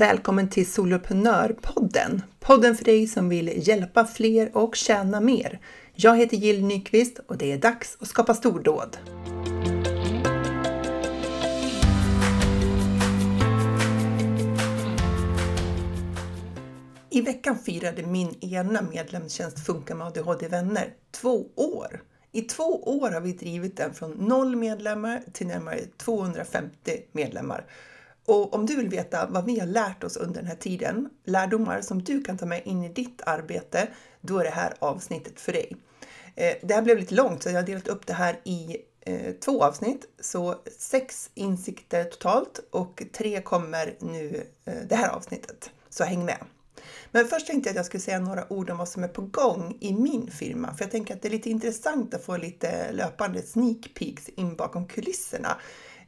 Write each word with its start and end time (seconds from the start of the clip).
Välkommen 0.00 0.48
till 0.48 0.72
Soloprenörpodden! 0.72 2.22
Podden 2.38 2.76
för 2.76 2.84
dig 2.84 3.06
som 3.06 3.28
vill 3.28 3.68
hjälpa 3.68 4.04
fler 4.04 4.56
och 4.56 4.76
tjäna 4.76 5.20
mer. 5.20 5.60
Jag 5.94 6.16
heter 6.16 6.36
Jill 6.36 6.64
Nyqvist 6.64 7.18
och 7.26 7.36
det 7.36 7.52
är 7.52 7.58
dags 7.58 7.96
att 8.00 8.08
skapa 8.08 8.34
stordåd. 8.34 8.96
I 17.10 17.20
veckan 17.20 17.58
firade 17.58 18.02
min 18.02 18.34
ena 18.40 18.82
medlemstjänst 18.82 19.66
Funka 19.66 19.94
med 19.94 20.06
ADHD-vänner 20.06 20.94
två 21.10 21.46
år. 21.56 22.02
I 22.32 22.42
två 22.42 22.82
år 23.00 23.10
har 23.10 23.20
vi 23.20 23.32
drivit 23.32 23.76
den 23.76 23.94
från 23.94 24.10
noll 24.10 24.56
medlemmar 24.56 25.22
till 25.32 25.46
närmare 25.46 25.80
250 25.96 27.00
medlemmar. 27.12 27.64
Och 28.30 28.54
om 28.54 28.66
du 28.66 28.76
vill 28.76 28.88
veta 28.88 29.26
vad 29.26 29.44
vi 29.44 29.58
har 29.58 29.66
lärt 29.66 30.04
oss 30.04 30.16
under 30.16 30.40
den 30.40 30.46
här 30.46 30.56
tiden, 30.56 31.10
lärdomar 31.24 31.80
som 31.80 32.02
du 32.02 32.22
kan 32.22 32.38
ta 32.38 32.46
med 32.46 32.62
in 32.64 32.84
i 32.84 32.88
ditt 32.88 33.22
arbete, 33.26 33.88
då 34.20 34.38
är 34.38 34.44
det 34.44 34.50
här 34.50 34.74
avsnittet 34.78 35.40
för 35.40 35.52
dig. 35.52 35.76
Eh, 36.34 36.54
det 36.62 36.74
här 36.74 36.82
blev 36.82 36.98
lite 36.98 37.14
långt 37.14 37.42
så 37.42 37.48
jag 37.48 37.54
har 37.54 37.62
delat 37.62 37.88
upp 37.88 38.06
det 38.06 38.12
här 38.12 38.40
i 38.44 38.76
eh, 39.00 39.32
två 39.34 39.64
avsnitt, 39.64 40.04
så 40.20 40.54
sex 40.78 41.30
insikter 41.34 42.04
totalt 42.04 42.60
och 42.70 43.02
tre 43.12 43.42
kommer 43.42 43.94
nu 44.00 44.46
eh, 44.64 44.74
det 44.88 44.96
här 44.96 45.08
avsnittet. 45.08 45.70
Så 45.88 46.04
häng 46.04 46.24
med! 46.24 46.38
Men 47.10 47.26
först 47.26 47.46
tänkte 47.46 47.68
jag 47.68 47.72
att 47.72 47.76
jag 47.76 47.86
skulle 47.86 48.00
säga 48.00 48.18
några 48.18 48.52
ord 48.52 48.70
om 48.70 48.78
vad 48.78 48.88
som 48.88 49.04
är 49.04 49.08
på 49.08 49.22
gång 49.22 49.76
i 49.80 49.92
min 49.92 50.30
firma, 50.30 50.74
för 50.74 50.84
jag 50.84 50.90
tänker 50.90 51.14
att 51.14 51.22
det 51.22 51.28
är 51.28 51.32
lite 51.32 51.50
intressant 51.50 52.14
att 52.14 52.24
få 52.24 52.36
lite 52.36 52.92
löpande 52.92 53.42
sneak 53.42 53.94
peeks 53.94 54.28
in 54.28 54.56
bakom 54.56 54.86
kulisserna. 54.86 55.56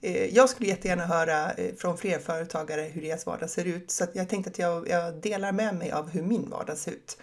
Eh, 0.05 0.35
jag 0.35 0.49
skulle 0.49 0.69
jättegärna 0.69 1.07
höra 1.07 1.53
eh, 1.53 1.75
från 1.75 1.99
fler 1.99 2.19
företagare 2.19 2.83
hur 2.83 3.03
deras 3.03 3.27
vardag 3.27 3.51
ser 3.51 3.65
ut, 3.65 3.91
så 3.91 4.07
jag 4.13 4.29
tänkte 4.29 4.51
att 4.51 4.59
jag, 4.59 4.89
jag 4.89 5.15
delar 5.15 5.53
med 5.53 5.75
mig 5.75 5.93
av 5.93 6.11
hur 6.11 6.23
min 6.23 6.51
vardag 6.51 6.79
ser 6.79 6.93
ut. 6.93 7.19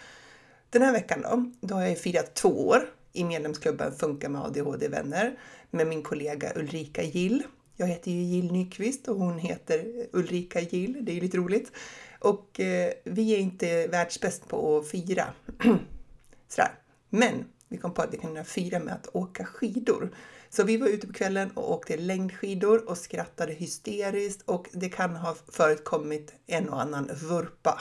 Den 0.70 0.82
här 0.82 0.92
veckan 0.92 1.22
då, 1.22 1.66
då 1.66 1.74
har 1.74 1.82
jag 1.82 1.98
firat 1.98 2.34
två 2.34 2.68
år 2.68 2.82
i 3.12 3.24
medlemsklubben 3.24 3.92
Funka 3.92 4.28
med 4.28 4.42
ADHD-vänner 4.42 5.38
med 5.70 5.86
min 5.86 6.02
kollega 6.02 6.52
Ulrika 6.56 7.02
Gill. 7.02 7.42
Jag 7.76 7.86
heter 7.86 8.10
ju 8.10 8.22
Jill 8.22 8.52
Nyqvist 8.52 9.08
och 9.08 9.16
hon 9.16 9.38
heter 9.38 10.06
Ulrika 10.12 10.60
Gill. 10.60 11.04
Det 11.04 11.12
är 11.12 11.14
ju 11.14 11.20
lite 11.20 11.36
roligt. 11.36 11.72
Och 12.18 12.60
eh, 12.60 12.92
vi 13.04 13.34
är 13.34 13.38
inte 13.38 13.86
världsbäst 13.86 14.48
på 14.48 14.78
att 14.78 14.88
fira. 14.88 15.24
Sådär. 16.48 16.72
Men 17.08 17.44
vi 17.68 17.76
kom 17.76 17.94
på 17.94 18.02
att 18.02 18.14
vi 18.14 18.18
kan 18.18 18.44
fira 18.44 18.78
med 18.78 18.94
att 18.94 19.08
åka 19.12 19.44
skidor. 19.44 20.10
Så 20.52 20.64
vi 20.64 20.76
var 20.76 20.86
ute 20.86 21.06
på 21.06 21.12
kvällen 21.12 21.50
och 21.50 21.72
åkte 21.72 21.96
längdskidor 21.96 22.88
och 22.88 22.98
skrattade 22.98 23.52
hysteriskt 23.52 24.42
och 24.44 24.68
det 24.72 24.88
kan 24.88 25.16
ha 25.16 25.36
förekommit 25.52 26.34
en 26.46 26.68
och 26.68 26.80
annan 26.80 27.10
vurpa. 27.22 27.80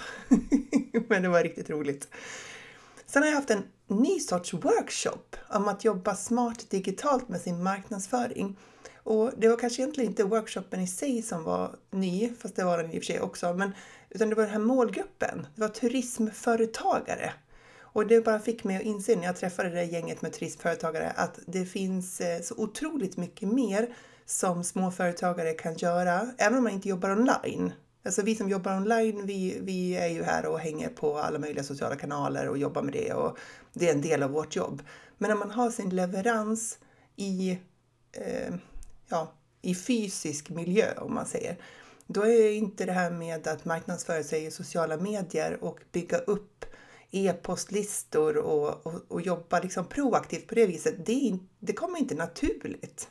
Men 1.08 1.22
det 1.22 1.30
var 1.30 1.44
riktigt 1.44 1.70
roligt. 1.70 2.08
Sen 3.06 3.24
har 3.24 3.30
jag 3.30 3.36
haft 3.36 3.50
en 3.50 3.64
ny 3.88 4.20
sorts 4.20 4.54
workshop 4.54 5.36
om 5.50 5.68
att 5.68 5.86
jobba 5.86 6.16
smart 6.16 6.70
digitalt 6.70 7.30
med 7.30 7.42
sin 7.42 7.64
marknadsföring. 7.64 8.58
Och 9.04 9.32
det 9.38 9.48
var 9.48 9.58
kanske 9.58 9.82
egentligen 9.82 10.10
inte 10.10 10.24
workshopen 10.24 10.80
i 10.80 10.88
sig 10.88 11.22
som 11.22 11.44
var 11.44 11.76
ny, 11.92 12.34
fast 12.40 12.56
det 12.56 12.64
var 12.64 12.78
den 12.78 12.92
i 12.92 13.00
och 13.00 13.04
för 13.04 13.14
sig 13.14 13.22
också, 13.22 13.54
men 13.54 13.72
utan 14.10 14.30
det 14.30 14.36
var 14.36 14.44
den 14.44 14.52
här 14.52 14.60
målgruppen. 14.60 15.48
Det 15.56 15.62
var 15.62 15.70
turismföretagare. 15.70 17.34
Och 18.00 18.08
det 18.08 18.22
bara 18.22 18.40
fick 18.40 18.64
mig 18.64 18.76
att 18.76 18.82
inse 18.82 19.16
när 19.16 19.24
jag 19.24 19.36
träffade 19.36 19.70
det 19.70 19.84
gänget 19.84 20.22
med 20.22 20.34
turismföretagare 20.34 21.10
att 21.10 21.40
det 21.46 21.66
finns 21.66 22.22
eh, 22.22 22.42
så 22.42 22.56
otroligt 22.58 23.18
mycket 23.18 23.50
mer 23.50 23.96
som 24.26 24.64
småföretagare 24.64 25.54
kan 25.54 25.74
göra, 25.74 26.32
även 26.38 26.58
om 26.58 26.64
man 26.64 26.74
inte 26.74 26.90
jobbar 26.90 27.12
online. 27.12 27.72
Alltså 28.06 28.22
vi 28.22 28.36
som 28.36 28.50
jobbar 28.50 28.78
online, 28.78 29.26
vi, 29.26 29.60
vi 29.62 29.96
är 29.96 30.08
ju 30.08 30.24
här 30.24 30.46
och 30.46 30.60
hänger 30.60 30.90
på 30.90 31.18
alla 31.18 31.40
möjliga 31.40 31.64
sociala 31.64 31.96
kanaler 31.96 32.50
och 32.50 32.58
jobbar 32.58 32.82
med 32.82 32.94
det 32.94 33.14
och 33.14 33.38
det 33.74 33.90
är 33.90 33.94
en 33.94 34.02
del 34.02 34.24
av 34.24 34.32
vårt 34.32 34.56
jobb. 34.56 34.82
Men 35.18 35.30
när 35.30 35.38
man 35.38 35.52
har 35.52 35.72
sin 35.72 35.90
leverans 35.90 36.78
i, 37.16 37.60
eh, 38.12 38.54
ja, 39.10 39.34
i 39.62 39.76
fysisk 39.76 40.50
miljö, 40.50 40.94
om 40.98 41.14
man 41.14 41.26
säger, 41.26 41.58
då 42.08 42.26
är 42.26 42.52
inte 42.52 42.86
det 42.86 42.94
här 42.94 43.12
med 43.12 43.48
att 43.48 43.66
marknadsföra 43.66 44.24
sig 44.24 44.46
i 44.46 44.52
sociala 44.52 44.98
medier 44.98 45.64
och 45.64 45.80
bygga 45.92 46.18
upp 46.18 46.66
e-postlistor 47.12 48.38
och, 48.38 48.88
och, 48.88 48.94
och, 49.08 49.22
jobba 49.22 49.60
liksom 49.60 49.86
proaktivt 49.86 50.48
på 50.48 50.56
det 50.56 50.66
viset, 50.66 51.06
det, 51.06 51.40
det 51.60 51.74
kommer 51.74 52.00
inte 52.00 52.16
naturligt. 52.16 53.10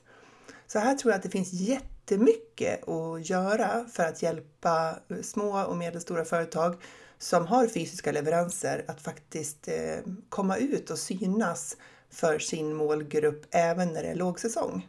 Så 0.67 0.79
här 0.79 0.95
tror 0.95 1.13
jag 1.13 1.17
att 1.17 1.23
det 1.23 1.31
finns 1.31 1.53
jättemycket 1.53 2.89
att 2.89 3.31
göra 3.31 3.85
för 3.93 4.03
att 4.03 4.23
hjälpa 4.23 4.99
eh, 5.09 5.21
små 5.23 5.63
och 5.63 5.77
medelstora 5.77 6.25
företag 6.25 6.83
som 7.19 7.47
har 7.47 7.67
fysiska 7.67 8.13
leveranser 8.13 8.85
att 8.89 9.01
faktiskt 9.01 9.69
eh, 9.69 9.97
komma 10.29 10.57
ut 10.57 10.91
och 10.91 10.99
synas 10.99 11.77
för 12.11 12.39
sin 12.39 12.75
målgrupp 12.75 13.47
även 13.51 13.93
när 13.93 14.03
det 14.03 14.09
är 14.09 14.15
lågsäsong. 14.15 14.89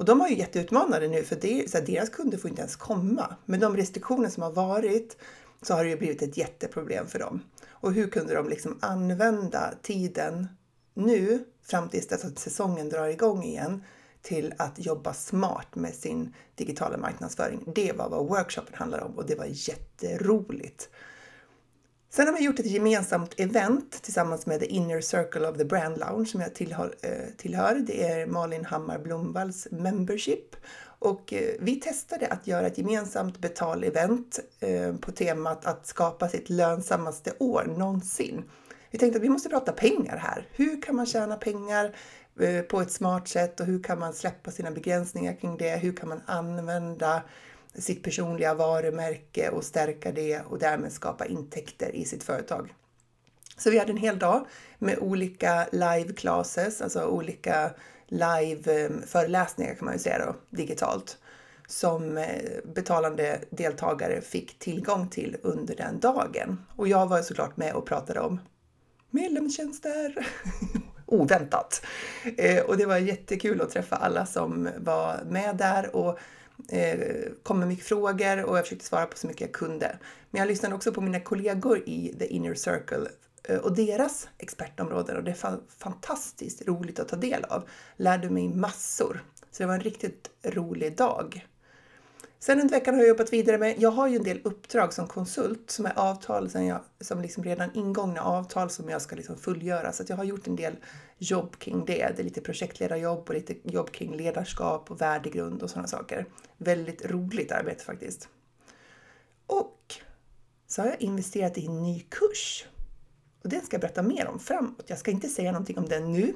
Och 0.00 0.04
de 0.04 0.20
har 0.20 0.28
ju 0.28 0.36
jätteutmanande 0.36 1.08
nu 1.08 1.22
för 1.22 1.36
det, 1.36 1.70
så 1.70 1.78
här, 1.78 1.86
deras 1.86 2.08
kunder 2.08 2.38
får 2.38 2.50
inte 2.50 2.62
ens 2.62 2.76
komma. 2.76 3.36
Med 3.44 3.60
de 3.60 3.76
restriktioner 3.76 4.28
som 4.28 4.42
har 4.42 4.50
varit 4.50 5.16
så 5.62 5.74
har 5.74 5.84
det 5.84 5.90
ju 5.90 5.96
blivit 5.96 6.22
ett 6.22 6.36
jätteproblem 6.36 7.06
för 7.06 7.18
dem. 7.18 7.42
Och 7.80 7.92
hur 7.92 8.08
kunde 8.08 8.34
de 8.34 8.48
liksom 8.48 8.78
använda 8.82 9.74
tiden 9.82 10.48
nu 10.94 11.44
fram 11.62 11.88
tills 11.88 12.08
dess 12.08 12.24
att 12.24 12.38
säsongen 12.38 12.88
drar 12.88 13.06
igång 13.06 13.42
igen 13.42 13.82
till 14.22 14.54
att 14.58 14.86
jobba 14.86 15.12
smart 15.12 15.74
med 15.74 15.94
sin 15.94 16.34
digitala 16.54 16.96
marknadsföring. 16.96 17.72
Det 17.74 17.92
var 17.92 18.08
vad 18.08 18.26
workshopen 18.26 18.74
handlade 18.74 19.04
om 19.04 19.18
och 19.18 19.26
det 19.26 19.34
var 19.34 19.46
jätteroligt. 19.48 20.88
Sen 22.12 22.26
har 22.26 22.34
vi 22.34 22.44
gjort 22.44 22.58
ett 22.58 22.66
gemensamt 22.66 23.40
event 23.40 24.02
tillsammans 24.02 24.46
med 24.46 24.60
The 24.60 24.66
Inner 24.66 25.00
Circle 25.00 25.48
of 25.48 25.58
the 25.58 25.64
Brand 25.64 25.98
Lounge 25.98 26.26
som 26.26 26.40
jag 26.40 26.54
tillhör. 26.54 26.94
Eh, 27.02 27.34
tillhör. 27.36 27.74
Det 27.74 28.08
är 28.08 28.26
Malin 28.26 28.64
Hammar 28.64 28.98
Blomvalls 28.98 29.68
membership 29.70 30.56
och 31.00 31.32
eh, 31.32 31.54
vi 31.60 31.80
testade 31.80 32.26
att 32.26 32.46
göra 32.46 32.66
ett 32.66 32.78
gemensamt 32.78 33.38
betal-event 33.38 34.38
eh, 34.60 34.96
på 34.96 35.12
temat 35.12 35.66
att 35.66 35.86
skapa 35.86 36.28
sitt 36.28 36.50
lönsammaste 36.50 37.32
år 37.38 37.74
någonsin. 37.78 38.44
Vi 38.90 38.98
tänkte 38.98 39.16
att 39.16 39.24
vi 39.24 39.28
måste 39.28 39.48
prata 39.48 39.72
pengar 39.72 40.16
här. 40.16 40.48
Hur 40.52 40.82
kan 40.82 40.96
man 40.96 41.06
tjäna 41.06 41.36
pengar 41.36 41.96
eh, 42.40 42.62
på 42.62 42.80
ett 42.80 42.92
smart 42.92 43.28
sätt 43.28 43.60
och 43.60 43.66
hur 43.66 43.82
kan 43.82 43.98
man 43.98 44.12
släppa 44.12 44.50
sina 44.50 44.70
begränsningar 44.70 45.36
kring 45.40 45.56
det? 45.56 45.76
Hur 45.76 45.96
kan 45.96 46.08
man 46.08 46.20
använda 46.26 47.22
sitt 47.74 48.02
personliga 48.02 48.54
varumärke 48.54 49.50
och 49.50 49.64
stärka 49.64 50.12
det 50.12 50.40
och 50.40 50.58
därmed 50.58 50.92
skapa 50.92 51.26
intäkter 51.26 51.96
i 51.96 52.04
sitt 52.04 52.22
företag. 52.22 52.74
Så 53.56 53.70
vi 53.70 53.78
hade 53.78 53.92
en 53.92 53.96
hel 53.96 54.18
dag 54.18 54.46
med 54.78 54.98
olika 54.98 55.68
live 55.72 56.12
classes, 56.12 56.82
alltså 56.82 57.04
olika 57.04 57.70
live-föreläsningar 58.10 59.72
eh, 59.72 59.76
kan 59.76 59.84
man 59.84 59.94
ju 59.94 60.00
säga 60.00 60.26
då, 60.26 60.36
digitalt 60.50 61.18
som 61.66 62.18
eh, 62.18 62.26
betalande 62.64 63.40
deltagare 63.50 64.20
fick 64.20 64.58
tillgång 64.58 65.08
till 65.08 65.36
under 65.42 65.76
den 65.76 66.00
dagen. 66.00 66.66
Och 66.76 66.88
jag 66.88 67.06
var 67.06 67.22
såklart 67.22 67.56
med 67.56 67.74
och 67.74 67.86
pratade 67.86 68.20
om 68.20 68.40
medlemstjänster. 69.10 70.26
Oväntat! 71.06 71.82
Eh, 72.36 72.62
och 72.64 72.76
det 72.76 72.86
var 72.86 72.96
jättekul 72.96 73.60
att 73.60 73.70
träffa 73.70 73.96
alla 73.96 74.26
som 74.26 74.68
var 74.78 75.20
med 75.28 75.56
där 75.56 75.96
och 75.96 76.18
kom 77.42 77.58
med 77.58 77.68
mycket 77.68 77.86
frågor 77.86 78.44
och 78.44 78.58
jag 78.58 78.64
försökte 78.64 78.86
svara 78.86 79.06
på 79.06 79.16
så 79.16 79.26
mycket 79.26 79.40
jag 79.40 79.52
kunde. 79.52 79.98
Men 80.30 80.40
jag 80.40 80.48
lyssnade 80.48 80.74
också 80.74 80.92
på 80.92 81.00
mina 81.00 81.20
kollegor 81.20 81.82
i 81.86 82.14
The 82.18 82.26
Inner 82.26 82.54
Circle 82.54 83.08
Eh, 83.50 83.58
och 83.58 83.74
deras 83.74 84.28
expertområden 84.38 85.16
och 85.16 85.24
det 85.24 85.30
är 85.30 85.58
fantastiskt 85.78 86.68
roligt 86.68 86.98
att 87.00 87.08
ta 87.08 87.16
del 87.16 87.44
av. 87.44 87.68
Lärde 87.96 88.30
mig 88.30 88.48
massor. 88.48 89.24
Så 89.50 89.62
det 89.62 89.66
var 89.66 89.74
en 89.74 89.80
riktigt 89.80 90.30
rolig 90.42 90.96
dag. 90.96 91.46
Sen 92.38 92.60
under 92.60 92.74
veckan 92.74 92.94
har 92.94 93.00
jag 93.00 93.08
jobbat 93.08 93.32
vidare 93.32 93.58
med, 93.58 93.74
jag 93.78 93.90
har 93.90 94.08
ju 94.08 94.16
en 94.16 94.22
del 94.22 94.40
uppdrag 94.44 94.92
som 94.92 95.06
konsult 95.06 95.70
som 95.70 95.86
är 95.86 95.98
avtal 95.98 96.50
som, 96.50 96.64
jag, 96.64 96.80
som 97.00 97.22
liksom 97.22 97.44
redan 97.44 97.70
ingångna 97.74 98.20
avtal 98.20 98.70
som 98.70 98.88
jag 98.88 99.02
ska 99.02 99.16
liksom 99.16 99.36
fullgöra. 99.36 99.92
Så 99.92 100.04
jag 100.08 100.16
har 100.16 100.24
gjort 100.24 100.46
en 100.46 100.56
del 100.56 100.76
jobb 101.18 101.58
kring 101.58 101.84
det. 101.84 102.12
Det 102.16 102.22
är 102.22 102.24
lite 102.24 102.40
projektledarjobb 102.40 103.28
och 103.28 103.34
lite 103.34 103.54
jobb 103.62 103.90
kring 103.90 104.16
ledarskap 104.16 104.90
och 104.90 105.00
värdegrund 105.00 105.62
och 105.62 105.70
sådana 105.70 105.88
saker. 105.88 106.26
Väldigt 106.56 107.06
roligt 107.10 107.52
arbete 107.52 107.84
faktiskt. 107.84 108.28
Och 109.46 109.94
så 110.66 110.82
har 110.82 110.88
jag 110.88 111.02
investerat 111.02 111.58
i 111.58 111.66
en 111.66 111.82
ny 111.82 112.00
kurs. 112.00 112.64
Och 113.42 113.48
den 113.48 113.60
ska 113.60 113.74
jag 113.74 113.80
berätta 113.80 114.02
mer 114.02 114.28
om 114.28 114.38
framåt. 114.38 114.84
Jag 114.86 114.98
ska 114.98 115.10
inte 115.10 115.28
säga 115.28 115.52
någonting 115.52 115.78
om 115.78 115.88
den 115.88 116.12
nu. 116.12 116.34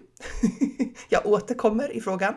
jag 1.09 1.27
återkommer 1.27 1.93
i 1.93 2.01
frågan. 2.01 2.35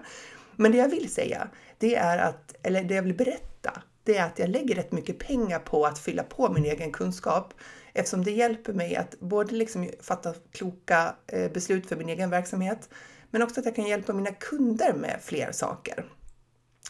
Men 0.55 0.71
det 0.71 0.77
jag 0.77 0.89
vill 0.89 1.13
säga, 1.13 1.49
det 1.77 1.95
är 1.95 2.17
att, 2.17 2.55
eller 2.63 2.83
det 2.83 2.95
jag 2.95 3.03
vill 3.03 3.17
berätta, 3.17 3.81
det 4.03 4.17
är 4.17 4.25
att 4.25 4.39
jag 4.39 4.49
lägger 4.49 4.75
rätt 4.75 4.91
mycket 4.91 5.19
pengar 5.19 5.59
på 5.59 5.85
att 5.85 5.99
fylla 5.99 6.23
på 6.23 6.53
min 6.53 6.65
egen 6.65 6.91
kunskap 6.91 7.53
eftersom 7.93 8.23
det 8.23 8.31
hjälper 8.31 8.73
mig 8.73 8.95
att 8.95 9.19
både 9.19 9.55
liksom 9.55 9.89
fatta 10.01 10.33
kloka 10.51 11.15
eh, 11.27 11.51
beslut 11.51 11.89
för 11.89 11.95
min 11.95 12.09
egen 12.09 12.29
verksamhet, 12.29 12.89
men 13.31 13.41
också 13.41 13.59
att 13.59 13.65
jag 13.65 13.75
kan 13.75 13.87
hjälpa 13.87 14.13
mina 14.13 14.31
kunder 14.31 14.93
med 14.93 15.19
fler 15.23 15.51
saker. 15.51 16.05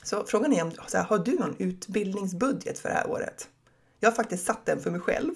Så 0.03 0.25
frågan 0.25 0.53
är 0.53 0.63
om 0.63 0.71
har 0.93 1.25
du 1.25 1.39
någon 1.39 1.55
utbildningsbudget 1.59 2.79
för 2.79 2.89
det 2.89 2.95
här 2.95 3.09
året? 3.09 3.49
Jag 3.99 4.09
har 4.09 4.15
faktiskt 4.15 4.45
satt 4.45 4.65
den 4.65 4.79
för 4.79 4.91
mig 4.91 4.99
själv. 4.99 5.33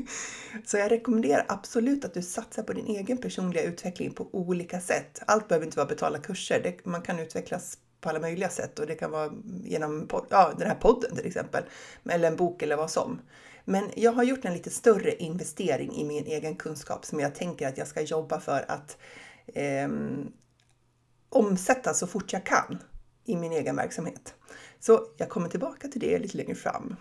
Så 0.64 0.76
jag 0.76 0.90
rekommenderar 0.90 1.44
absolut 1.48 2.04
att 2.04 2.14
du 2.14 2.22
satsar 2.22 2.62
på 2.62 2.72
din 2.72 2.86
egen 2.86 3.18
personliga 3.18 3.62
utveckling 3.62 4.14
på 4.14 4.28
olika 4.32 4.80
sätt. 4.80 5.22
Allt 5.26 5.48
behöver 5.48 5.66
inte 5.66 5.76
vara 5.78 5.88
betala 5.88 6.18
kurser. 6.18 6.60
Det, 6.62 6.86
man 6.86 7.02
kan 7.02 7.18
utvecklas 7.18 7.78
på 8.00 8.08
alla 8.08 8.20
möjliga 8.20 8.48
sätt 8.48 8.78
och 8.78 8.86
det 8.86 8.94
kan 8.94 9.10
vara 9.10 9.32
genom 9.64 10.08
ja, 10.30 10.52
den 10.58 10.68
här 10.68 10.74
podden 10.74 11.16
till 11.16 11.26
exempel, 11.26 11.64
eller 12.10 12.28
en 12.28 12.36
bok 12.36 12.62
eller 12.62 12.76
vad 12.76 12.90
som. 12.90 13.20
Men 13.64 13.90
jag 13.96 14.12
har 14.12 14.22
gjort 14.22 14.44
en 14.44 14.52
lite 14.52 14.70
större 14.70 15.14
investering 15.14 15.92
i 15.92 16.04
min 16.04 16.26
egen 16.26 16.56
kunskap 16.56 17.04
som 17.04 17.20
jag 17.20 17.34
tänker 17.34 17.68
att 17.68 17.78
jag 17.78 17.88
ska 17.88 18.00
jobba 18.00 18.40
för 18.40 18.64
att 18.68 18.96
eh, 19.46 19.88
omsätta 21.28 21.94
så 21.94 22.06
fort 22.06 22.32
jag 22.32 22.46
kan 22.46 22.78
i 23.24 23.36
min 23.36 23.52
egen 23.52 23.76
verksamhet. 23.76 24.34
Så 24.80 25.06
jag 25.16 25.28
kommer 25.28 25.48
tillbaka 25.48 25.88
till 25.88 26.00
det 26.00 26.18
lite 26.18 26.36
längre 26.36 26.54
fram. 26.54 26.96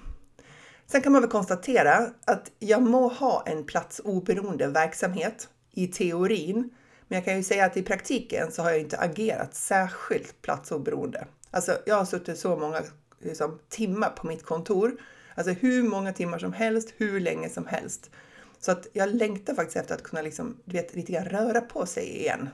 Sen 0.87 1.01
kan 1.01 1.11
man 1.11 1.21
väl 1.21 1.31
konstatera 1.31 2.11
att 2.25 2.51
jag 2.59 2.81
må 2.81 3.07
ha 3.07 3.43
en 3.45 3.63
platsoberoende 3.63 4.67
verksamhet 4.67 5.49
i 5.71 5.87
teorin, 5.87 6.69
men 7.07 7.15
jag 7.15 7.25
kan 7.25 7.37
ju 7.37 7.43
säga 7.43 7.65
att 7.65 7.77
i 7.77 7.83
praktiken 7.83 8.51
så 8.51 8.61
har 8.61 8.69
jag 8.69 8.79
inte 8.79 8.97
agerat 8.97 9.55
särskilt 9.55 10.41
platsoberoende. 10.41 11.27
Alltså, 11.51 11.77
jag 11.85 11.95
har 11.95 12.05
suttit 12.05 12.39
så 12.39 12.57
många 12.57 12.81
liksom, 13.19 13.59
timmar 13.69 14.09
på 14.09 14.27
mitt 14.27 14.43
kontor, 14.43 14.97
alltså 15.35 15.51
hur 15.51 15.83
många 15.83 16.13
timmar 16.13 16.39
som 16.39 16.53
helst, 16.53 16.93
hur 16.97 17.19
länge 17.19 17.49
som 17.49 17.65
helst. 17.65 18.09
Så 18.59 18.71
att 18.71 18.87
jag 18.93 19.15
längtar 19.15 19.55
faktiskt 19.55 19.77
efter 19.77 19.95
att 19.95 20.03
kunna 20.03 20.21
liksom, 20.21 20.57
du 20.65 20.73
vet, 20.73 20.95
lite 20.95 21.11
grann 21.11 21.25
röra 21.25 21.61
på 21.61 21.85
sig 21.85 22.19
igen. 22.19 22.49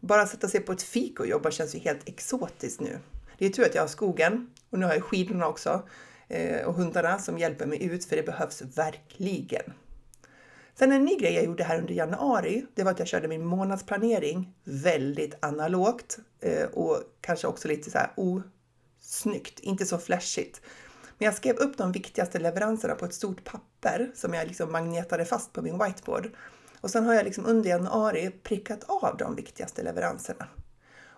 Bara 0.00 0.26
sätta 0.26 0.48
sig 0.48 0.60
på 0.60 0.72
ett 0.72 0.82
fik 0.82 1.20
och 1.20 1.26
jobba 1.26 1.50
känns 1.50 1.74
ju 1.74 1.78
helt 1.78 2.08
exotiskt 2.08 2.80
nu. 2.80 2.98
Det 3.38 3.46
är 3.46 3.50
tur 3.50 3.66
att 3.66 3.74
jag 3.74 3.82
har 3.82 3.88
skogen 3.88 4.50
och 4.70 4.78
nu 4.78 4.86
har 4.86 4.92
jag 4.92 5.04
skidorna 5.04 5.48
också 5.48 5.82
Eh, 6.30 6.66
och 6.66 6.74
hundarna 6.74 7.18
som 7.18 7.38
hjälper 7.38 7.66
mig 7.66 7.82
ut 7.82 8.04
för 8.04 8.16
det 8.16 8.22
behövs 8.22 8.62
verkligen. 8.62 9.72
Sen 10.74 10.92
en 10.92 11.04
ny 11.04 11.16
grej 11.16 11.34
jag 11.34 11.44
gjorde 11.44 11.64
här 11.64 11.78
under 11.78 11.94
januari, 11.94 12.66
det 12.74 12.82
var 12.82 12.90
att 12.90 12.98
jag 12.98 13.08
körde 13.08 13.28
min 13.28 13.44
månadsplanering 13.44 14.54
väldigt 14.64 15.34
analogt 15.40 16.18
eh, 16.40 16.64
och 16.64 17.02
kanske 17.20 17.46
också 17.46 17.68
lite 17.68 17.90
så 17.90 17.98
här 17.98 18.10
osnyggt, 18.16 19.60
inte 19.60 19.86
så 19.86 19.98
flashigt. 19.98 20.60
Men 21.18 21.26
jag 21.26 21.34
skrev 21.34 21.56
upp 21.56 21.78
de 21.78 21.92
viktigaste 21.92 22.38
leveranserna 22.38 22.94
på 22.94 23.04
ett 23.04 23.14
stort 23.14 23.44
papper 23.44 24.10
som 24.14 24.34
jag 24.34 24.46
liksom 24.46 24.72
magnetade 24.72 25.24
fast 25.24 25.52
på 25.52 25.62
min 25.62 25.78
whiteboard. 25.78 26.30
Och 26.80 26.90
sen 26.90 27.06
har 27.06 27.14
jag 27.14 27.24
liksom 27.24 27.46
under 27.46 27.70
januari 27.70 28.30
prickat 28.42 28.84
av 28.84 29.16
de 29.16 29.36
viktigaste 29.36 29.82
leveranserna. 29.82 30.46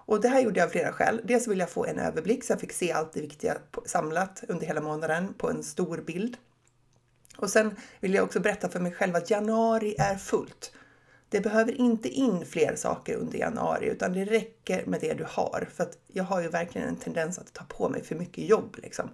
Och 0.06 0.20
det 0.20 0.28
här 0.28 0.40
gjorde 0.40 0.60
jag 0.60 0.66
av 0.66 0.70
flera 0.70 0.92
skäl. 0.92 1.20
Dels 1.24 1.48
vill 1.48 1.58
jag 1.58 1.70
få 1.70 1.86
en 1.86 1.98
överblick 1.98 2.44
så 2.44 2.52
jag 2.52 2.60
fick 2.60 2.72
se 2.72 2.92
allt 2.92 3.12
det 3.12 3.20
viktiga 3.20 3.56
samlat 3.84 4.44
under 4.48 4.66
hela 4.66 4.80
månaden 4.80 5.34
på 5.34 5.50
en 5.50 5.62
stor 5.62 5.98
bild. 5.98 6.36
Och 7.36 7.50
sen 7.50 7.76
vill 8.00 8.14
jag 8.14 8.24
också 8.24 8.40
berätta 8.40 8.68
för 8.68 8.80
mig 8.80 8.92
själv 8.92 9.16
att 9.16 9.30
januari 9.30 9.94
är 9.98 10.16
fullt. 10.16 10.72
Det 11.28 11.40
behöver 11.40 11.80
inte 11.80 12.08
in 12.08 12.46
fler 12.46 12.76
saker 12.76 13.16
under 13.16 13.38
januari 13.38 13.86
utan 13.86 14.12
det 14.12 14.24
räcker 14.24 14.86
med 14.86 15.00
det 15.00 15.14
du 15.14 15.24
har. 15.28 15.68
För 15.74 15.82
att 15.82 15.98
jag 16.06 16.24
har 16.24 16.42
ju 16.42 16.48
verkligen 16.48 16.88
en 16.88 16.96
tendens 16.96 17.38
att 17.38 17.52
ta 17.52 17.64
på 17.64 17.88
mig 17.88 18.04
för 18.04 18.14
mycket 18.14 18.48
jobb. 18.48 18.76
Liksom. 18.82 19.10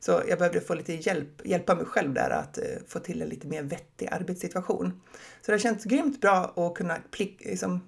Så 0.00 0.22
jag 0.28 0.38
behövde 0.38 0.60
få 0.60 0.74
lite 0.74 0.92
hjälp, 0.92 1.46
hjälpa 1.46 1.74
mig 1.74 1.84
själv 1.84 2.14
där 2.14 2.30
att 2.30 2.58
eh, 2.58 2.64
få 2.88 2.98
till 2.98 3.22
en 3.22 3.28
lite 3.28 3.46
mer 3.46 3.62
vettig 3.62 4.08
arbetssituation. 4.12 5.00
Så 5.40 5.46
det 5.46 5.52
har 5.52 5.58
känts 5.58 5.84
grymt 5.84 6.20
bra 6.20 6.52
att 6.56 6.74
kunna 6.74 6.98
plick, 7.10 7.44
liksom, 7.44 7.80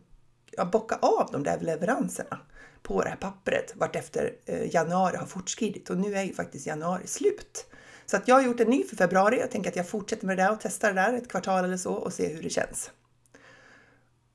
ja, 0.56 0.64
bocka 0.64 0.98
av 1.02 1.28
de 1.32 1.42
där 1.42 1.60
leveranserna 1.60 2.38
på 2.82 3.02
det 3.02 3.08
här 3.08 3.16
pappret 3.16 3.76
vartefter 3.76 4.32
eh, 4.46 4.74
januari 4.74 5.16
har 5.16 5.26
fortskridit. 5.26 5.90
Och 5.90 5.96
nu 5.96 6.14
är 6.14 6.22
ju 6.22 6.34
faktiskt 6.34 6.66
januari 6.66 7.06
slut. 7.06 7.66
Så 8.06 8.16
att 8.16 8.28
jag 8.28 8.34
har 8.34 8.42
gjort 8.42 8.60
en 8.60 8.70
ny 8.70 8.84
för 8.84 8.96
februari. 8.96 9.40
Jag 9.40 9.50
tänker 9.50 9.70
att 9.70 9.76
jag 9.76 9.88
fortsätter 9.88 10.26
med 10.26 10.36
det 10.36 10.42
där 10.42 10.52
och 10.52 10.58
testar 10.62 10.92
det 10.92 11.00
där 11.00 11.12
ett 11.12 11.28
kvartal 11.28 11.64
eller 11.64 11.76
så 11.76 11.92
och 11.92 12.12
ser 12.12 12.34
hur 12.34 12.42
det 12.42 12.50
känns. 12.50 12.90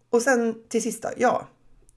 Och 0.09 0.21
sen 0.21 0.63
till 0.69 0.83
sist 0.83 1.01
då, 1.03 1.09
ja. 1.17 1.47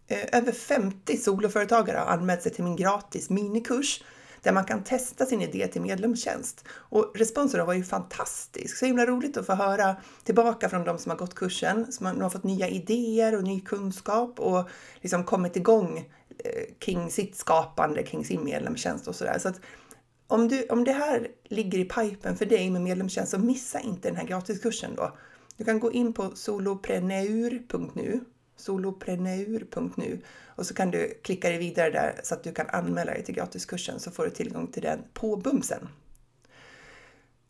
Eh, 0.07 0.39
över 0.39 0.53
50 0.53 1.17
soloföretagare 1.17 1.99
har 1.99 2.07
anmält 2.07 2.43
sig 2.43 2.53
till 2.53 2.65
min 2.65 2.77
gratis 2.77 3.31
minikurs 3.31 4.05
där 4.43 4.53
man 4.53 4.65
kan 4.65 4.85
testa 4.85 5.27
sin 5.27 5.43
idé 5.43 5.67
till 5.67 5.83
medlemstjänst. 5.83 6.65
Och 6.71 7.13
responsen 7.15 7.67
var 7.67 7.75
ju 7.75 7.85
fantastisk. 7.85 8.77
Så 8.77 8.87
himla 8.87 9.07
roligt 9.07 9.37
att 9.37 9.47
få 9.47 9.55
höra 9.55 9.97
tillbaka 10.25 10.69
från 10.69 10.85
de 10.85 10.99
som 10.99 11.11
har 11.11 11.17
gått 11.17 11.35
kursen, 11.35 11.93
som 11.93 12.07
har 12.07 12.31
fått 12.31 12.45
nya 12.45 12.69
idéer 12.69 13.37
och 13.37 13.45
ny 13.45 13.61
kunskap 13.61 14.41
och 14.41 14.69
liksom 15.01 15.25
kommit 15.25 15.57
igång 15.57 15.99
eh, 16.39 16.75
kring 16.79 17.11
sitt 17.11 17.37
skapande, 17.37 18.03
kring 18.03 18.25
sin 18.25 18.45
medlemstjänst 18.45 19.09
och 19.09 19.15
sådär. 19.15 19.39
Så 19.39 19.49
att 19.49 19.61
om, 20.27 20.49
du, 20.49 20.67
om 20.67 20.85
det 20.85 20.93
här 20.93 21.29
ligger 21.45 21.79
i 21.79 21.85
pipen 21.85 22.37
för 22.37 22.47
dig 22.47 22.71
med 22.71 22.83
medlemstjänst 22.83 23.31
så 23.31 23.39
missa 23.39 23.81
inte 23.81 24.09
den 24.09 24.17
här 24.17 24.27
gratiskursen 24.27 24.95
då. 24.97 25.17
Du 25.57 25.65
kan 25.65 25.81
gå 25.81 25.93
in 25.93 26.13
på 26.13 26.31
solopreneur.nu 26.35 28.21
solopreneur.nu 28.63 30.19
och 30.47 30.67
så 30.67 30.75
kan 30.75 30.91
du 30.91 31.19
klicka 31.23 31.49
dig 31.49 31.59
vidare 31.59 31.91
där 31.91 32.21
så 32.23 32.35
att 32.35 32.45
du 32.45 32.53
kan 32.53 32.67
anmäla 32.69 33.13
dig 33.13 33.25
till 33.25 33.35
gratiskursen 33.35 34.01
så 34.01 34.11
får 34.11 34.25
du 34.25 34.31
tillgång 34.31 34.67
till 34.67 34.83
den 34.83 34.99
på 35.15 35.37
bumsen. 35.37 35.89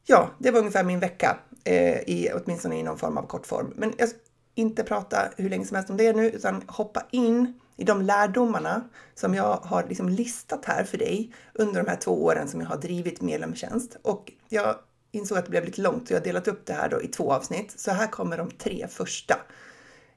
Ja, 0.04 0.30
det 0.38 0.50
var 0.50 0.58
ungefär 0.58 0.84
min 0.84 1.00
vecka, 1.00 1.38
eh, 1.64 1.98
i, 1.98 2.30
åtminstone 2.34 2.78
i 2.78 2.82
någon 2.82 2.98
form 2.98 3.18
av 3.18 3.26
kortform. 3.26 3.72
Men 3.76 3.92
jag 3.98 4.08
ska 4.08 4.18
inte 4.54 4.82
prata 4.82 5.32
hur 5.36 5.50
länge 5.50 5.66
som 5.66 5.74
helst 5.74 5.90
om 5.90 5.96
det 5.96 6.12
nu, 6.12 6.30
utan 6.30 6.62
hoppa 6.66 7.06
in 7.10 7.60
i 7.76 7.84
de 7.84 8.02
lärdomarna 8.02 8.88
som 9.14 9.34
jag 9.34 9.56
har 9.56 9.86
liksom 9.88 10.08
listat 10.08 10.64
här 10.64 10.84
för 10.84 10.98
dig 10.98 11.34
under 11.52 11.82
de 11.82 11.90
här 11.90 11.96
två 11.96 12.24
åren 12.24 12.48
som 12.48 12.60
jag 12.60 12.68
har 12.68 12.76
drivit 12.76 13.20
medlemstjänst. 13.20 13.96
Och 14.02 14.32
jag 14.48 14.76
insåg 15.10 15.38
att 15.38 15.44
det 15.44 15.50
blev 15.50 15.64
lite 15.64 15.80
långt 15.80 16.08
så 16.08 16.14
jag 16.14 16.20
har 16.20 16.24
delat 16.24 16.48
upp 16.48 16.66
det 16.66 16.72
här 16.72 16.88
då 16.88 17.02
i 17.02 17.08
två 17.08 17.32
avsnitt. 17.32 17.80
Så 17.80 17.90
här 17.90 18.06
kommer 18.06 18.38
de 18.38 18.50
tre 18.50 18.86
första. 18.88 19.34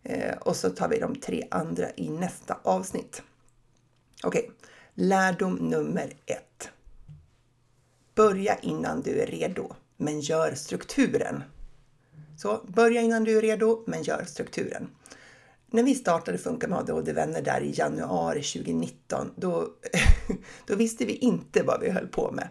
Eh, 0.05 0.37
och 0.37 0.55
så 0.55 0.69
tar 0.69 0.87
vi 0.87 0.99
de 0.99 1.15
tre 1.15 1.47
andra 1.51 1.87
i 1.95 2.09
nästa 2.09 2.59
avsnitt. 2.63 3.21
Okej, 4.23 4.41
okay. 4.41 4.51
lärdom 4.93 5.55
nummer 5.55 6.13
ett. 6.25 6.69
Börja 8.15 8.57
innan 8.57 9.01
du 9.01 9.19
är 9.19 9.27
redo, 9.27 9.75
men 9.97 10.19
gör 10.19 10.55
strukturen. 10.55 11.43
Så 12.37 12.61
börja 12.67 13.01
innan 13.01 13.23
du 13.23 13.37
är 13.37 13.41
redo, 13.41 13.83
men 13.87 14.03
gör 14.03 14.23
strukturen. 14.25 14.89
När 15.67 15.83
vi 15.83 15.95
startade 15.95 16.37
Funka 16.37 16.67
med 16.67 16.79
ADHD-vänner 16.79 17.41
där 17.41 17.61
i 17.61 17.71
januari 17.75 18.43
2019, 18.43 19.31
då, 19.35 19.67
då 20.65 20.75
visste 20.75 21.05
vi 21.05 21.13
inte 21.13 21.63
vad 21.63 21.81
vi 21.81 21.89
höll 21.89 22.07
på 22.07 22.31
med. 22.31 22.47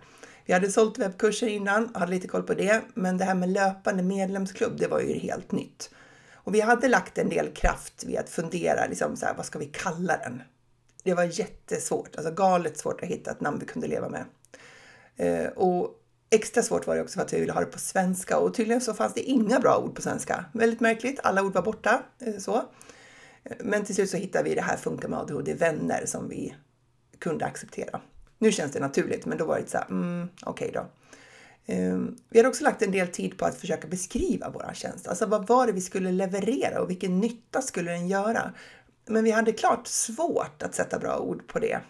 Vi 0.46 0.52
hade 0.52 0.72
sålt 0.72 0.98
webbkurser 0.98 1.46
innan, 1.46 1.94
hade 1.94 2.12
lite 2.12 2.28
koll 2.28 2.42
på 2.42 2.54
det, 2.54 2.82
men 2.94 3.18
det 3.18 3.24
här 3.24 3.34
med 3.34 3.48
löpande 3.48 4.02
medlemsklubb, 4.02 4.76
det 4.78 4.88
var 4.88 5.00
ju 5.00 5.18
helt 5.18 5.52
nytt. 5.52 5.90
Och 6.44 6.54
vi 6.54 6.60
hade 6.60 6.88
lagt 6.88 7.18
en 7.18 7.28
del 7.28 7.48
kraft 7.54 8.04
vid 8.04 8.16
att 8.16 8.30
fundera, 8.30 8.86
liksom 8.86 9.16
så 9.16 9.26
här, 9.26 9.34
vad 9.34 9.46
ska 9.46 9.58
vi 9.58 9.66
kalla 9.66 10.16
den? 10.16 10.42
Det 11.02 11.14
var 11.14 11.24
jättesvårt, 11.24 12.16
alltså 12.16 12.32
galet 12.32 12.78
svårt 12.78 13.02
att 13.02 13.08
hitta 13.08 13.30
ett 13.30 13.40
namn 13.40 13.58
vi 13.58 13.66
kunde 13.66 13.86
leva 13.88 14.08
med. 14.08 14.24
Eh, 15.16 15.46
och 15.46 16.00
extra 16.30 16.62
svårt 16.62 16.86
var 16.86 16.96
det 16.96 17.02
också 17.02 17.18
för 17.18 17.26
att 17.26 17.32
vi 17.32 17.40
ville 17.40 17.52
ha 17.52 17.60
det 17.60 17.66
på 17.66 17.78
svenska 17.78 18.38
och 18.38 18.54
tydligen 18.54 18.80
så 18.80 18.94
fanns 18.94 19.14
det 19.14 19.20
inga 19.20 19.60
bra 19.60 19.78
ord 19.78 19.94
på 19.94 20.02
svenska. 20.02 20.44
Väldigt 20.52 20.80
märkligt, 20.80 21.20
alla 21.22 21.42
ord 21.42 21.52
var 21.52 21.62
borta. 21.62 22.02
Eh, 22.18 22.36
så. 22.38 22.62
Men 23.60 23.84
till 23.84 23.94
slut 23.94 24.10
så 24.10 24.16
hittade 24.16 24.48
vi 24.48 24.54
det 24.54 24.62
här 24.62 24.76
Funka 24.76 25.08
med 25.08 25.18
ADHD 25.18 25.54
vänner 25.54 26.06
som 26.06 26.28
vi 26.28 26.54
kunde 27.18 27.44
acceptera. 27.44 28.00
Nu 28.38 28.52
känns 28.52 28.72
det 28.72 28.80
naturligt, 28.80 29.26
men 29.26 29.38
då 29.38 29.44
var 29.44 29.60
det 29.60 29.70
så 29.70 29.78
här, 29.78 29.86
mm, 29.90 30.28
okej 30.42 30.68
okay 30.68 30.80
då. 30.80 30.86
Ehm, 31.66 32.16
vi 32.28 32.38
hade 32.38 32.48
också 32.48 32.64
lagt 32.64 32.82
en 32.82 32.92
del 32.92 33.08
tid 33.08 33.38
på 33.38 33.44
att 33.44 33.60
försöka 33.60 33.88
beskriva 33.88 34.50
vår 34.50 34.70
tjänst. 34.74 35.08
Alltså 35.08 35.26
vad 35.26 35.46
var 35.46 35.66
det 35.66 35.72
vi 35.72 35.80
skulle 35.80 36.12
leverera 36.12 36.82
och 36.82 36.90
vilken 36.90 37.20
nytta 37.20 37.62
skulle 37.62 37.90
den 37.90 38.08
göra? 38.08 38.52
Men 39.06 39.24
vi 39.24 39.30
hade 39.30 39.52
klart 39.52 39.86
svårt 39.86 40.62
att 40.62 40.74
sätta 40.74 40.98
bra 40.98 41.18
ord 41.18 41.46
på 41.46 41.58
det. 41.58 41.80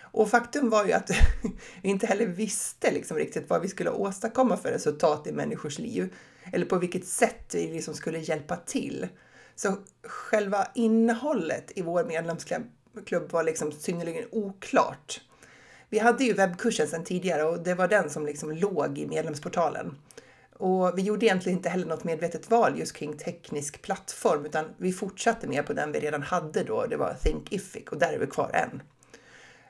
Och 0.00 0.30
faktum 0.30 0.70
var 0.70 0.84
ju 0.84 0.92
att 0.92 1.10
vi 1.82 1.88
inte 1.88 2.06
heller 2.06 2.26
visste 2.26 2.92
liksom 2.92 3.16
riktigt 3.16 3.50
vad 3.50 3.62
vi 3.62 3.68
skulle 3.68 3.90
åstadkomma 3.90 4.56
för 4.56 4.70
resultat 4.70 5.26
i 5.26 5.32
människors 5.32 5.78
liv. 5.78 6.14
Eller 6.52 6.66
på 6.66 6.78
vilket 6.78 7.06
sätt 7.06 7.54
vi 7.54 7.72
liksom 7.72 7.94
skulle 7.94 8.18
hjälpa 8.18 8.56
till. 8.56 9.08
Så 9.54 9.76
själva 10.02 10.66
innehållet 10.74 11.72
i 11.74 11.82
vår 11.82 12.04
medlemsklubb 12.04 13.30
var 13.30 13.42
liksom 13.42 13.72
synnerligen 13.72 14.24
oklart. 14.30 15.20
Vi 15.94 16.00
hade 16.00 16.24
ju 16.24 16.34
webbkursen 16.34 16.88
sedan 16.88 17.04
tidigare 17.04 17.44
och 17.44 17.62
det 17.62 17.74
var 17.74 17.88
den 17.88 18.10
som 18.10 18.26
liksom 18.26 18.52
låg 18.52 18.98
i 18.98 19.06
medlemsportalen. 19.06 19.96
Och 20.52 20.98
vi 20.98 21.02
gjorde 21.02 21.26
egentligen 21.26 21.58
inte 21.58 21.68
heller 21.68 21.86
något 21.86 22.04
medvetet 22.04 22.50
val 22.50 22.78
just 22.78 22.92
kring 22.92 23.16
teknisk 23.16 23.82
plattform 23.82 24.46
utan 24.46 24.64
vi 24.76 24.92
fortsatte 24.92 25.46
mer 25.46 25.62
på 25.62 25.72
den 25.72 25.92
vi 25.92 26.00
redan 26.00 26.22
hade 26.22 26.62
då. 26.62 26.86
Det 26.86 26.96
var 26.96 27.14
Thinkific 27.22 27.84
och 27.90 27.98
där 27.98 28.12
är 28.12 28.18
vi 28.18 28.26
kvar 28.26 28.50
än. 28.54 28.82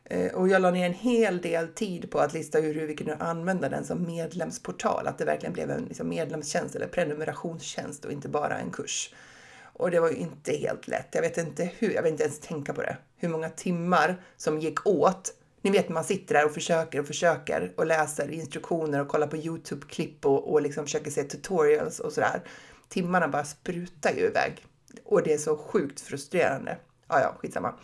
Eh, 0.04 0.33
och 0.35 0.49
jag 0.49 0.62
la 0.62 0.71
ner 0.71 0.87
en 0.87 0.95
hel 0.95 1.40
del 1.40 1.69
tid 1.69 2.11
på 2.11 2.19
att 2.19 2.33
lista 2.33 2.59
ut 2.59 2.76
hur 2.76 2.87
vi 2.87 2.97
kunde 2.97 3.16
använda 3.16 3.69
den 3.69 3.85
som 3.85 4.07
medlemsportal. 4.07 5.07
Att 5.07 5.19
det 5.19 5.25
verkligen 5.25 5.52
blev 5.52 5.71
en 5.71 5.85
liksom 5.85 6.09
medlemstjänst 6.09 6.75
eller 6.75 6.87
prenumerationstjänst 6.87 8.04
och 8.04 8.12
inte 8.12 8.28
bara 8.28 8.59
en 8.59 8.71
kurs. 8.71 9.14
Och 9.62 9.90
det 9.90 10.00
var 10.00 10.11
ju 10.11 10.16
inte 10.16 10.52
helt 10.52 10.88
lätt. 10.88 11.09
Jag 11.11 11.23
vet 11.23 11.38
inte 11.38 11.71
hur, 11.78 11.95
jag 11.95 12.02
vill 12.02 12.12
inte 12.12 12.25
ens 12.25 12.40
tänka 12.40 12.73
på 12.73 12.83
det. 12.83 12.97
Hur 13.16 13.28
många 13.28 13.49
timmar 13.49 14.16
som 14.37 14.59
gick 14.59 14.87
åt 14.87 15.35
ni 15.64 15.71
vet 15.71 15.88
man 15.88 16.04
sitter 16.04 16.35
där 16.35 16.44
och 16.44 16.54
försöker 16.54 17.00
och 17.00 17.06
försöker 17.06 17.73
och 17.76 17.87
läser 17.87 18.30
instruktioner 18.30 19.00
och 19.00 19.09
kollar 19.09 19.26
på 19.26 19.37
Youtube-klipp 19.37 20.26
och, 20.26 20.52
och 20.52 20.62
liksom 20.62 20.85
försöker 20.85 21.11
se 21.11 21.23
tutorials 21.23 22.00
och 22.00 22.12
sådär. 22.12 22.42
Timmarna 22.88 23.28
bara 23.28 23.44
sprutar 23.44 24.12
ju 24.12 24.21
iväg 24.21 24.66
och 25.04 25.23
det 25.23 25.33
är 25.33 25.38
så 25.38 25.56
sjukt 25.56 26.00
frustrerande. 26.00 26.76
Ja, 27.09 27.21
ja, 27.21 27.35
skitsamma. 27.38 27.75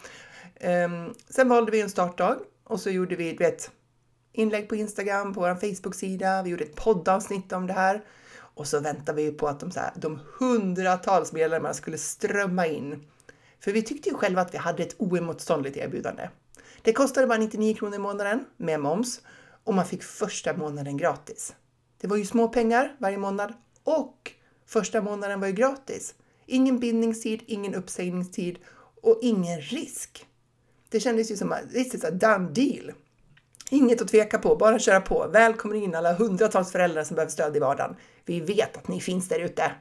Um, 0.60 1.14
sen 1.28 1.48
valde 1.48 1.72
vi 1.72 1.80
en 1.80 1.90
startdag 1.90 2.38
och 2.64 2.80
så 2.80 2.90
gjorde 2.90 3.16
vi, 3.16 3.30
du 3.30 3.44
vet, 3.44 3.70
inlägg 4.32 4.68
på 4.68 4.76
Instagram, 4.76 5.34
på 5.34 5.40
vår 5.40 5.54
Facebook-sida. 5.54 6.42
Vi 6.42 6.50
gjorde 6.50 6.64
ett 6.64 6.76
poddavsnitt 6.76 7.52
om 7.52 7.66
det 7.66 7.72
här 7.72 8.04
och 8.36 8.66
så 8.66 8.80
väntade 8.80 9.22
vi 9.22 9.32
på 9.32 9.48
att 9.48 9.60
de, 9.60 9.70
så 9.70 9.80
här, 9.80 9.92
de 9.96 10.20
hundratals 10.38 11.32
medlemmarna 11.32 11.74
skulle 11.74 11.98
strömma 11.98 12.66
in. 12.66 13.06
För 13.60 13.72
vi 13.72 13.82
tyckte 13.82 14.08
ju 14.08 14.14
själva 14.14 14.42
att 14.42 14.54
vi 14.54 14.58
hade 14.58 14.82
ett 14.82 14.94
oemotståndligt 14.98 15.76
erbjudande. 15.76 16.28
Det 16.82 16.92
kostade 16.92 17.26
bara 17.26 17.38
99 17.38 17.74
kronor 17.74 17.94
i 17.94 17.98
månaden 17.98 18.44
med 18.56 18.80
moms 18.80 19.20
och 19.64 19.74
man 19.74 19.86
fick 19.86 20.02
första 20.02 20.56
månaden 20.56 20.96
gratis. 20.96 21.54
Det 22.00 22.06
var 22.06 22.16
ju 22.16 22.24
små 22.26 22.48
pengar 22.48 22.96
varje 22.98 23.18
månad 23.18 23.52
och 23.84 24.32
första 24.66 25.02
månaden 25.02 25.40
var 25.40 25.46
ju 25.46 25.52
gratis. 25.52 26.14
Ingen 26.46 26.78
bindningstid, 26.78 27.42
ingen 27.46 27.74
uppsägningstid 27.74 28.58
och 29.02 29.18
ingen 29.22 29.60
risk. 29.60 30.26
Det 30.88 31.00
kändes 31.00 31.30
ju 31.30 31.36
som 31.36 31.52
att 31.52 31.72
this 31.72 31.94
is 31.94 32.04
a 32.04 32.10
done 32.10 32.50
deal. 32.50 32.92
Inget 33.70 34.02
att 34.02 34.08
tveka 34.08 34.38
på, 34.38 34.56
bara 34.56 34.78
köra 34.78 35.00
på. 35.00 35.28
Välkommen 35.32 35.82
in 35.82 35.94
alla 35.94 36.12
hundratals 36.12 36.72
föräldrar 36.72 37.04
som 37.04 37.14
behöver 37.14 37.32
stöd 37.32 37.56
i 37.56 37.58
vardagen. 37.58 37.96
Vi 38.24 38.40
vet 38.40 38.76
att 38.76 38.88
ni 38.88 39.00
finns 39.00 39.28
där 39.28 39.40
ute. 39.40 39.72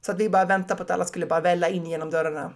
Så 0.00 0.12
att 0.12 0.18
vi 0.18 0.28
bara 0.28 0.44
väntade 0.44 0.76
på 0.76 0.82
att 0.82 0.90
alla 0.90 1.04
skulle 1.04 1.26
bara 1.26 1.40
välla 1.40 1.68
in 1.68 1.86
genom 1.86 2.10
dörrarna. 2.10 2.52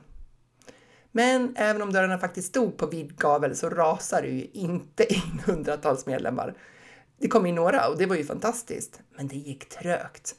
Men 1.16 1.54
även 1.56 1.82
om 1.82 1.92
dörrarna 1.92 2.18
faktiskt 2.18 2.48
stod 2.48 2.76
på 2.76 2.86
vid 2.86 3.16
gavel 3.16 3.56
så 3.56 3.70
rasade 3.70 4.28
ju 4.28 4.48
inte 4.52 5.12
in 5.14 5.40
hundratals 5.46 6.06
medlemmar. 6.06 6.54
Det 7.18 7.28
kom 7.28 7.46
in 7.46 7.54
några 7.54 7.88
och 7.88 7.98
det 7.98 8.06
var 8.06 8.16
ju 8.16 8.24
fantastiskt, 8.24 9.00
men 9.16 9.28
det 9.28 9.36
gick 9.36 9.68
trögt. 9.68 10.34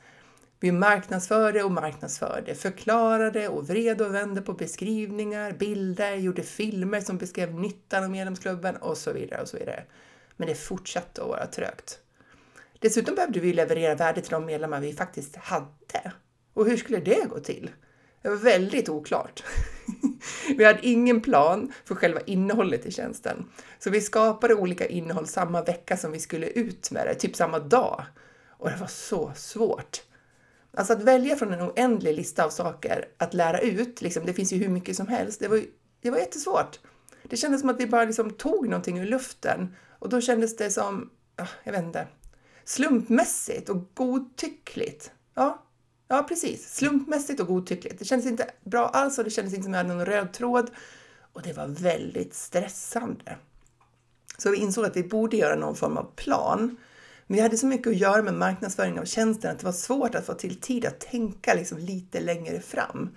Vi 0.60 0.72
marknadsförde 0.72 1.63
och 1.63 1.72
marknadsförde, 1.72 2.55
förklarade 2.55 3.48
och 3.48 3.67
vred 3.67 4.01
och 4.01 4.13
vände 4.13 4.41
på 4.41 4.53
beskrivningar, 4.53 5.51
bilder, 5.51 6.15
gjorde 6.15 6.44
filmer 6.44 7.01
som 7.01 7.17
beskrev 7.17 7.53
nyttan 7.53 8.03
av 8.03 8.10
medlemsklubben 8.10 8.75
och 8.75 8.98
så 8.98 9.13
vidare 9.13 9.41
och 9.41 9.48
så 9.48 9.58
vidare. 9.58 9.84
Men 10.38 10.48
det 10.48 10.55
fortsatte 10.55 11.22
att 11.22 11.27
vara 11.27 11.46
trögt. 11.48 12.00
Dessutom 12.79 13.15
behövde 13.15 13.39
vi 13.39 13.53
leverera 13.53 13.96
värde 13.96 14.22
till 14.22 14.32
de 14.32 14.46
medlemmar 14.46 14.79
vi 14.79 14.94
faktiskt 14.94 15.36
hade. 15.36 16.12
Och 16.53 16.65
hur 16.65 16.77
skulle 16.77 17.00
det 17.00 17.29
gå 17.29 17.39
till? 17.39 17.70
Det 18.25 18.29
var 18.29 18.38
väldigt 18.38 18.89
oklart. 18.89 19.44
vi 20.58 20.63
hade 20.63 20.88
ingen 20.88 21.22
plan 21.22 21.74
för 21.84 21.96
själva 21.96 22.22
innehållet 22.22 22.86
i 22.86 22.91
tjänsten. 22.91 23.46
Så 23.79 23.89
vi 23.89 24.01
skapade 24.01 24.55
olika 24.55 24.88
innehåll 24.88 25.27
samma 25.27 25.62
vecka 25.62 25.98
som 25.98 26.12
vi 26.12 26.20
skulle 26.20 26.48
ut 26.48 26.91
med 26.91 27.08
det, 27.08 27.15
typ 27.15 27.36
samma 27.36 27.60
dag. 27.60 28.03
Och 28.50 28.70
det 28.70 28.77
var 28.77 28.88
så 28.88 29.32
svårt. 29.36 30.03
Alltså 30.74 30.94
att 30.94 31.01
välja 31.01 31.36
från 31.36 31.53
en 31.53 31.62
oändlig 31.62 32.15
lista 32.15 32.46
av 32.46 32.50
saker 32.50 33.05
att 33.17 33.34
lära 33.34 33.60
ut, 33.60 34.01
liksom, 34.01 34.25
det 34.25 34.34
finns 34.34 34.53
ju 34.53 34.58
hur 34.58 34.70
mycket 34.70 34.96
som 34.96 35.08
helst, 35.08 35.39
det 35.39 35.48
var, 35.48 35.62
det 36.01 36.12
var 36.12 36.17
jättesvårt. 36.17 36.79
Det 37.24 37.38
kändes 37.38 37.62
som 37.62 37.70
att 37.70 37.79
vi 37.79 37.88
bara 37.88 38.05
liksom 38.05 38.32
tog 38.32 38.67
någonting 38.67 39.00
ur 39.00 39.05
luften 39.05 39.75
och 40.00 40.10
då 40.10 40.22
kändes 40.22 40.58
det 40.58 40.70
som, 40.70 41.10
ah, 41.36 41.48
jag 41.63 41.72
vet 41.72 41.84
inte, 41.84 42.08
slumpmässigt 42.63 43.70
och 43.70 43.89
godtyckligt. 43.94 45.12
Ja, 45.34 45.65
ja 46.08 46.24
precis. 46.24 46.76
Slumpmässigt 46.76 47.40
och 47.40 47.48
godtyckligt. 47.48 48.00
Det 48.00 48.06
kändes 48.06 48.28
inte 48.28 48.52
bra 48.64 48.88
alls 48.88 49.18
och 49.18 49.24
det 49.24 49.30
kändes 49.30 49.54
inte 49.54 49.64
som 49.64 49.74
att 49.74 49.78
jag 49.78 49.84
hade 49.84 49.96
någon 49.96 50.06
röd 50.06 50.34
tråd 50.34 50.72
och 51.34 51.42
det 51.42 51.54
var 51.54 51.68
väldigt 51.68 52.34
stressande. 52.34 53.38
Så 54.38 54.52
vi 54.52 54.58
insåg 54.58 54.86
att 54.86 54.98
vi 54.98 55.04
borde 55.04 55.38
göra 55.38 55.56
någon 55.56 55.76
form 55.76 55.98
av 55.98 56.12
plan 56.16 56.78
men 57.28 57.36
vi 57.36 57.42
hade 57.42 57.58
så 57.58 57.66
mycket 57.66 57.88
att 57.88 57.98
göra 57.98 58.22
med 58.22 58.34
marknadsföring 58.34 59.00
av 59.00 59.06
tjänsten 59.06 59.52
att 59.52 59.60
det 59.60 59.66
var 59.66 59.72
svårt 59.72 60.16
att 60.16 60.26
få 60.26 60.34
till 60.34 60.60
tid 60.60 60.86
att 60.86 61.00
tänka 61.00 61.54
liksom 61.54 61.78
lite 61.78 62.20
längre 62.20 62.60
fram. 62.60 63.10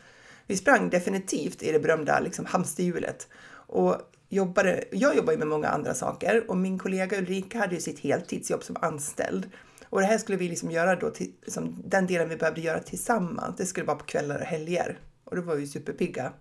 Vi 0.46 0.56
sprang 0.56 0.90
definitivt 0.90 1.62
i 1.62 1.72
det 1.72 1.80
berömda 1.80 2.20
liksom 2.20 2.44
hamsterhjulet 2.44 3.28
och 3.50 3.96
jobbade, 4.28 4.84
jag 4.92 5.16
jobbar 5.16 5.32
ju 5.32 5.38
med 5.38 5.48
många 5.48 5.68
andra 5.68 5.94
saker 5.94 6.50
och 6.50 6.56
min 6.56 6.78
kollega 6.78 7.18
Ulrika 7.18 7.58
hade 7.58 7.74
ju 7.74 7.80
sitt 7.80 7.98
heltidsjobb 7.98 8.64
som 8.64 8.76
anställd. 8.80 9.50
Och 9.90 10.00
det 10.00 10.06
här 10.06 10.18
skulle 10.18 10.38
vi 10.38 10.48
liksom 10.48 10.70
göra 10.70 10.96
då, 10.96 11.10
till, 11.10 11.32
liksom 11.42 11.82
den 11.84 12.06
delen 12.06 12.28
vi 12.28 12.36
behövde 12.36 12.60
göra 12.60 12.80
tillsammans, 12.80 13.56
det 13.56 13.66
skulle 13.66 13.86
vara 13.86 13.98
på 13.98 14.04
kvällar 14.04 14.38
och 14.38 14.46
helger. 14.46 14.98
Och 15.24 15.36
då 15.36 15.42
var 15.42 15.54
vi 15.54 15.66
superpigga. 15.66 16.32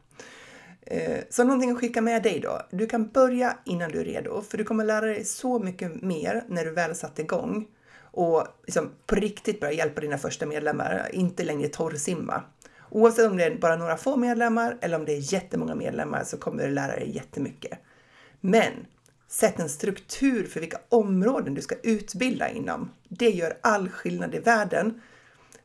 Eh, 0.82 1.20
så 1.30 1.44
någonting 1.44 1.72
att 1.72 1.78
skicka 1.78 2.02
med 2.02 2.24
dig 2.24 2.40
då. 2.40 2.62
Du 2.72 2.88
kan 2.88 3.08
börja 3.08 3.58
innan 3.66 3.92
du 3.92 4.00
är 4.00 4.06
redo, 4.06 4.42
för 4.42 4.58
du 4.58 4.64
kommer 4.64 4.86
lära 4.86 5.06
dig 5.06 5.26
så 5.26 5.60
mycket 5.60 6.02
mer 6.02 6.44
när 6.48 6.66
du 6.66 6.72
väl 6.72 6.96
satt 6.96 7.20
igång 7.20 7.68
och 8.00 8.48
liksom 8.66 8.92
på 9.06 9.16
riktigt 9.16 9.60
börja 9.60 9.74
hjälpa 9.74 10.02
dina 10.02 10.18
första 10.18 10.46
medlemmar, 10.46 11.10
inte 11.14 11.44
längre 11.44 11.68
torrsimma. 11.68 12.44
Oavsett 12.90 13.32
om 13.32 13.38
det 13.38 13.44
är 13.44 13.58
bara 13.58 13.76
några 13.76 13.98
få 13.98 14.16
medlemmar 14.16 14.78
eller 14.82 15.00
om 15.00 15.06
det 15.06 15.14
är 15.14 15.34
jättemånga 15.34 15.76
medlemmar 15.76 16.24
så 16.24 16.38
kommer 16.38 16.68
du 16.68 16.74
lära 16.74 16.96
dig 16.96 17.16
jättemycket. 17.16 17.80
Men 18.42 18.74
sätt 19.28 19.60
en 19.60 19.70
struktur 19.70 20.48
för 20.48 20.60
vilka 20.60 20.80
områden 20.90 21.54
du 21.54 21.62
ska 21.62 21.76
utbilda 21.84 22.50
inom. 22.50 22.92
Det 23.10 23.30
gör 23.30 23.58
all 23.62 23.90
skillnad 23.90 24.36
i 24.36 24.40
världen. 24.40 25.02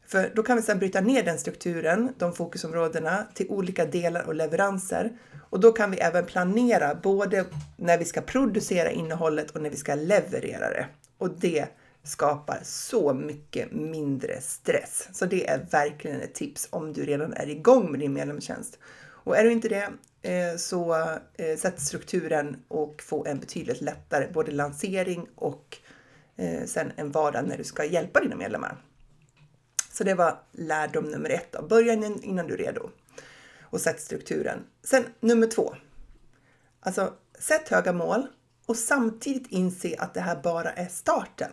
För 0.07 0.33
då 0.35 0.43
kan 0.43 0.57
vi 0.57 0.63
sedan 0.63 0.79
bryta 0.79 1.01
ner 1.01 1.23
den 1.23 1.39
strukturen, 1.39 2.15
de 2.19 2.33
fokusområdena, 2.33 3.27
till 3.35 3.49
olika 3.49 3.85
delar 3.87 4.27
och 4.27 4.35
leveranser. 4.35 5.19
Och 5.51 5.61
då 5.61 5.73
kan 5.73 5.91
vi 5.91 5.97
även 5.97 6.27
planera 6.27 6.95
både 6.95 7.45
när 7.77 7.99
vi 7.99 8.05
ska 8.05 8.21
producera 8.21 8.91
innehållet 8.91 9.51
och 9.51 9.63
när 9.63 9.71
vi 9.71 9.77
ska 9.77 9.95
leverera 9.95 10.71
det. 10.71 10.87
Och 11.19 11.31
det 11.31 11.67
skapar 12.03 12.61
så 12.63 13.15
mycket 13.15 13.73
mindre 13.73 14.41
stress. 14.41 15.09
Så 15.13 15.27
det 15.27 15.49
är 15.49 15.67
verkligen 15.71 16.21
ett 16.21 16.35
tips 16.35 16.69
om 16.71 16.93
du 16.93 17.05
redan 17.07 17.33
är 17.33 17.49
igång 17.49 17.91
med 17.91 18.01
din 18.01 18.13
medlemstjänst. 18.13 18.79
Och 19.25 19.37
är 19.37 19.45
du 19.45 19.53
inte 19.53 19.69
det, 19.69 19.89
Eh, 20.23 20.57
så 20.57 20.95
eh, 21.35 21.57
sätt 21.57 21.81
strukturen 21.81 22.63
och 22.69 23.03
få 23.03 23.25
en 23.27 23.41
betydligt 23.41 23.81
lättare 23.81 24.29
både 24.33 24.53
lansering 24.53 25.27
och 25.35 25.79
eh, 26.37 26.65
sen 26.65 26.93
en 26.97 27.11
vardag 27.11 27.49
när 27.49 27.59
du 27.59 27.65
ska 27.65 27.85
hjälpa 27.85 28.21
dina 28.21 28.37
medlemmar. 28.37 28.77
Så 29.91 30.05
det 30.05 30.15
var 30.15 30.39
lärdom 30.53 31.05
nummer 31.05 31.31
ett. 31.31 31.53
Då. 31.53 31.63
Börja 31.63 31.93
innan 32.23 32.47
du 32.47 32.55
är 32.55 32.59
redo 32.59 32.91
och 33.63 33.81
sätt 33.81 34.01
strukturen. 34.01 34.59
Sen 34.85 35.05
nummer 35.21 35.47
två. 35.47 35.75
Alltså, 36.81 37.15
sätt 37.39 37.69
höga 37.69 37.93
mål 37.93 38.27
och 38.67 38.77
samtidigt 38.77 39.47
inse 39.51 39.97
att 39.99 40.15
det 40.15 40.21
här 40.21 40.43
bara 40.43 40.73
är 40.73 40.87
starten. 40.87 41.51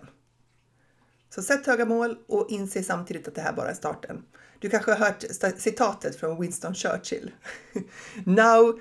Så 1.30 1.42
sätt 1.42 1.66
höga 1.66 1.86
mål 1.86 2.18
och 2.28 2.48
inse 2.50 2.84
samtidigt 2.84 3.28
att 3.28 3.36
det 3.36 3.42
här 3.42 3.54
bara 3.54 3.70
är 3.70 3.74
starten. 3.74 4.26
Du 4.60 4.70
kanske 4.70 4.92
har 4.92 5.06
hört 5.06 5.24
citatet 5.58 6.16
från 6.16 6.42
Winston 6.42 6.76
Churchill. 6.76 7.32
Now 8.26 8.80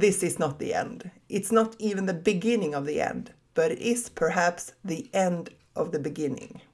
this 0.00 0.22
is 0.22 0.38
not 0.38 0.58
the 0.58 0.72
end. 0.72 1.10
It's 1.28 1.54
not 1.54 1.76
even 1.78 2.06
the 2.06 2.14
beginning 2.14 2.76
of 2.76 2.86
the 2.86 3.00
end, 3.00 3.30
but 3.54 3.72
it 3.72 3.78
is 3.80 4.10
perhaps 4.10 4.72
the 4.88 5.06
end 5.12 5.48
of 5.74 5.90
the 5.90 5.98
beginning. 5.98 6.64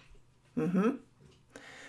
Mm 0.56 0.70
-hmm. 0.70 0.96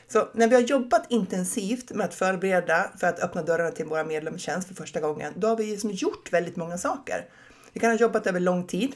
Så 0.07 0.27
när 0.33 0.47
vi 0.47 0.55
har 0.55 0.61
jobbat 0.61 1.11
intensivt 1.11 1.91
med 1.91 2.05
att 2.05 2.13
förbereda 2.13 2.91
för 2.99 3.07
att 3.07 3.19
öppna 3.19 3.43
dörrarna 3.43 3.71
till 3.71 3.85
våra 3.85 4.03
medlemstjänst 4.03 4.67
för 4.67 4.75
första 4.75 4.99
gången, 4.99 5.33
då 5.35 5.47
har 5.47 5.55
vi 5.55 5.71
liksom 5.71 5.91
gjort 5.91 6.33
väldigt 6.33 6.55
många 6.55 6.77
saker. 6.77 7.25
Vi 7.73 7.79
kan 7.79 7.91
ha 7.91 7.97
jobbat 7.97 8.27
över 8.27 8.39
lång 8.39 8.67
tid, 8.67 8.95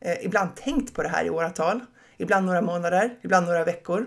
eh, 0.00 0.24
ibland 0.24 0.56
tänkt 0.56 0.94
på 0.94 1.02
det 1.02 1.08
här 1.08 1.24
i 1.24 1.30
åratal, 1.30 1.80
ibland 2.16 2.46
några 2.46 2.62
månader, 2.62 3.18
ibland 3.22 3.46
några 3.46 3.64
veckor. 3.64 4.06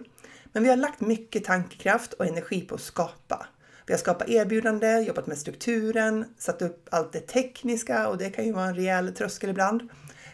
Men 0.55 0.63
vi 0.63 0.69
har 0.69 0.77
lagt 0.77 1.01
mycket 1.01 1.43
tankekraft 1.43 2.13
och 2.13 2.25
energi 2.25 2.62
på 2.62 2.75
att 2.75 2.81
skapa. 2.81 3.47
Vi 3.85 3.93
har 3.93 4.00
skapat 4.00 4.29
erbjudande, 4.29 5.00
jobbat 5.00 5.27
med 5.27 5.38
strukturen, 5.38 6.25
satt 6.38 6.62
upp 6.62 6.88
allt 6.91 7.13
det 7.13 7.19
tekniska 7.19 8.07
och 8.07 8.17
det 8.17 8.29
kan 8.29 8.45
ju 8.45 8.51
vara 8.51 8.65
en 8.65 8.75
rejäl 8.75 9.13
tröskel 9.13 9.50
ibland. 9.50 9.89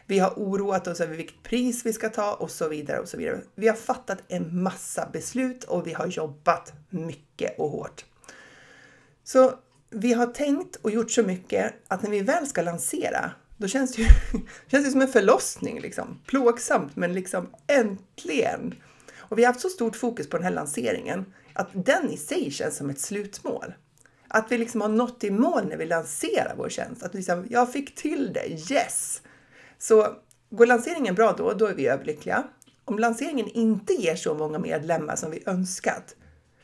Vi 0.06 0.20
har 0.20 0.30
oroat 0.30 0.88
oss 0.88 1.02
över 1.02 1.16
vilket 1.16 1.44
pris 1.44 1.86
vi 1.86 1.94
ska 1.94 2.10
ta 2.10 2.34
och 2.34 2.52
så 2.52 2.68
vidare 2.68 3.00
och 3.00 3.08
så 3.08 3.18
vidare. 3.18 3.42
Vi 3.56 3.68
har 3.68 3.76
fattat 3.76 4.24
en 4.28 4.64
massa 4.64 5.10
beslut 5.14 5.64
och 5.64 5.88
vi 5.88 5.94
har 5.94 6.08
jobbat 6.08 6.74
mycket 6.90 7.60
och 7.60 7.70
hårt. 7.70 8.06
Så 9.24 9.54
vi 9.90 10.14
har 10.14 10.28
tänkt 10.28 10.76
och 10.76 10.92
gjort 10.92 11.12
så 11.12 11.24
mycket 11.24 11.74
att 11.88 12.04
när 12.04 12.10
vi 12.10 12.22
väl 12.22 12.48
ska 12.48 12.62
lansera, 12.62 13.32
då 13.58 13.68
känns 13.68 13.96
det, 13.96 14.02
ju, 14.02 14.08
känns 14.68 14.86
det 14.86 14.92
som 14.92 15.02
en 15.02 15.08
förlossning. 15.08 15.80
Liksom. 15.80 16.20
Plågsamt, 16.26 16.96
men 16.96 17.14
liksom 17.14 17.50
äntligen! 17.68 18.76
Och 19.32 19.38
vi 19.38 19.44
har 19.44 19.54
haft 19.54 19.62
så 19.62 19.70
stort 19.70 19.96
fokus 19.96 20.30
på 20.30 20.38
den 20.38 20.44
här 20.44 20.52
lanseringen 20.52 21.26
att 21.54 21.68
den 21.74 22.10
i 22.10 22.18
sig 22.18 22.52
känns 22.52 22.78
som 22.78 22.90
ett 22.90 23.00
slutmål. 23.00 23.74
Att 24.28 24.52
vi 24.52 24.58
liksom 24.58 24.82
har 24.82 24.90
nått 24.90 25.24
i 25.24 25.32
mål 25.32 25.68
när 25.68 25.78
vi 25.78 25.86
lanserar 25.86 26.56
vår 26.58 26.70
tjänst. 26.70 27.04
Att 27.04 27.14
liksom, 27.14 27.48
jag 27.50 27.74
fick 27.74 27.96
till 27.96 28.34
det, 28.34 28.72
yes! 28.72 29.22
Så 29.78 30.16
går 30.50 30.66
lanseringen 30.66 31.16
bra 31.16 31.34
då, 31.38 31.54
då 31.54 31.66
är 31.66 31.74
vi 31.74 31.88
överlyckliga. 31.88 32.44
Om 32.86 33.00
lanseringen 33.00 33.48
inte 33.48 33.94
ger 33.94 34.16
så 34.16 34.34
många 34.34 34.60
medlemmar 34.60 35.16
som 35.16 35.32
vi 35.32 35.44
önskat, 35.46 36.16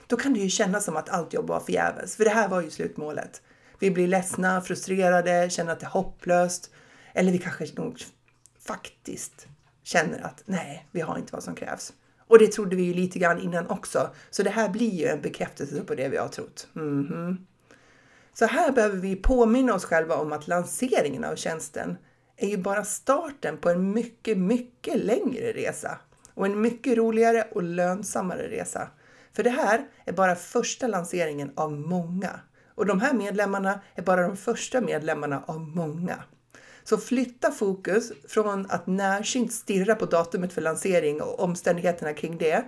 då 0.07 0.17
kan 0.17 0.33
det 0.33 0.39
ju 0.39 0.49
kännas 0.49 0.85
som 0.85 0.97
att 0.97 1.09
allt 1.09 1.33
jobb 1.33 1.47
var 1.47 1.59
förgäves, 1.59 2.15
för 2.15 2.23
det 2.23 2.29
här 2.29 2.47
var 2.47 2.61
ju 2.61 2.69
slutmålet. 2.69 3.41
Vi 3.79 3.91
blir 3.91 4.07
ledsna, 4.07 4.61
frustrerade, 4.61 5.49
känner 5.49 5.71
att 5.71 5.79
det 5.79 5.85
är 5.85 5.89
hopplöst, 5.89 6.71
eller 7.13 7.31
vi 7.31 7.37
kanske 7.37 7.67
nog 7.75 8.01
faktiskt 8.67 9.47
känner 9.83 10.21
att 10.21 10.43
nej, 10.45 10.87
vi 10.91 11.01
har 11.01 11.17
inte 11.17 11.33
vad 11.33 11.43
som 11.43 11.55
krävs. 11.55 11.93
Och 12.27 12.39
det 12.39 12.47
trodde 12.47 12.75
vi 12.75 12.83
ju 12.83 12.93
lite 12.93 13.19
grann 13.19 13.39
innan 13.39 13.67
också. 13.67 14.09
Så 14.29 14.43
det 14.43 14.49
här 14.49 14.69
blir 14.69 14.91
ju 14.91 15.05
en 15.05 15.21
bekräftelse 15.21 15.83
på 15.83 15.95
det 15.95 16.09
vi 16.09 16.17
har 16.17 16.27
trott. 16.27 16.67
Mm 16.75 17.07
-hmm. 17.07 17.37
Så 18.33 18.45
här 18.45 18.71
behöver 18.71 18.97
vi 18.97 19.15
påminna 19.15 19.73
oss 19.73 19.85
själva 19.85 20.15
om 20.15 20.33
att 20.33 20.47
lanseringen 20.47 21.23
av 21.23 21.35
tjänsten 21.35 21.97
är 22.37 22.47
ju 22.47 22.57
bara 22.57 22.83
starten 22.83 23.57
på 23.57 23.69
en 23.69 23.93
mycket, 23.93 24.37
mycket 24.37 25.05
längre 25.05 25.53
resa 25.53 25.97
och 26.33 26.45
en 26.45 26.61
mycket 26.61 26.97
roligare 26.97 27.47
och 27.51 27.63
lönsammare 27.63 28.47
resa. 28.47 28.89
För 29.33 29.43
det 29.43 29.49
här 29.49 29.87
är 30.05 30.13
bara 30.13 30.35
första 30.35 30.87
lanseringen 30.87 31.51
av 31.55 31.71
många. 31.71 32.39
Och 32.75 32.85
de 32.85 33.01
här 33.01 33.13
medlemmarna 33.13 33.81
är 33.95 34.01
bara 34.01 34.27
de 34.27 34.37
första 34.37 34.81
medlemmarna 34.81 35.43
av 35.47 35.59
många. 35.59 36.23
Så 36.89 36.97
flytta 36.97 37.51
fokus 37.51 38.11
från 38.27 38.65
att 38.69 38.87
närsynt 38.87 39.53
stirra 39.53 39.95
på 39.95 40.05
datumet 40.05 40.53
för 40.53 40.61
lansering 40.61 41.21
och 41.21 41.39
omständigheterna 41.39 42.13
kring 42.13 42.37
det 42.37 42.65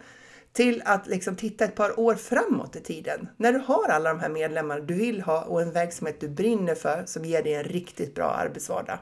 till 0.53 0.81
att 0.85 1.07
liksom 1.07 1.35
titta 1.35 1.65
ett 1.65 1.75
par 1.75 1.99
år 1.99 2.15
framåt 2.15 2.75
i 2.75 2.79
tiden. 2.79 3.27
När 3.37 3.53
du 3.53 3.59
har 3.59 3.89
alla 3.89 4.09
de 4.09 4.19
här 4.19 4.29
medlemmarna 4.29 4.81
du 4.81 4.93
vill 4.93 5.21
ha 5.21 5.41
och 5.41 5.61
en 5.61 5.71
verksamhet 5.71 6.21
du 6.21 6.29
brinner 6.29 6.75
för 6.75 7.03
som 7.05 7.25
ger 7.25 7.43
dig 7.43 7.53
en 7.53 7.63
riktigt 7.63 8.15
bra 8.15 8.31
arbetsvardag. 8.31 8.99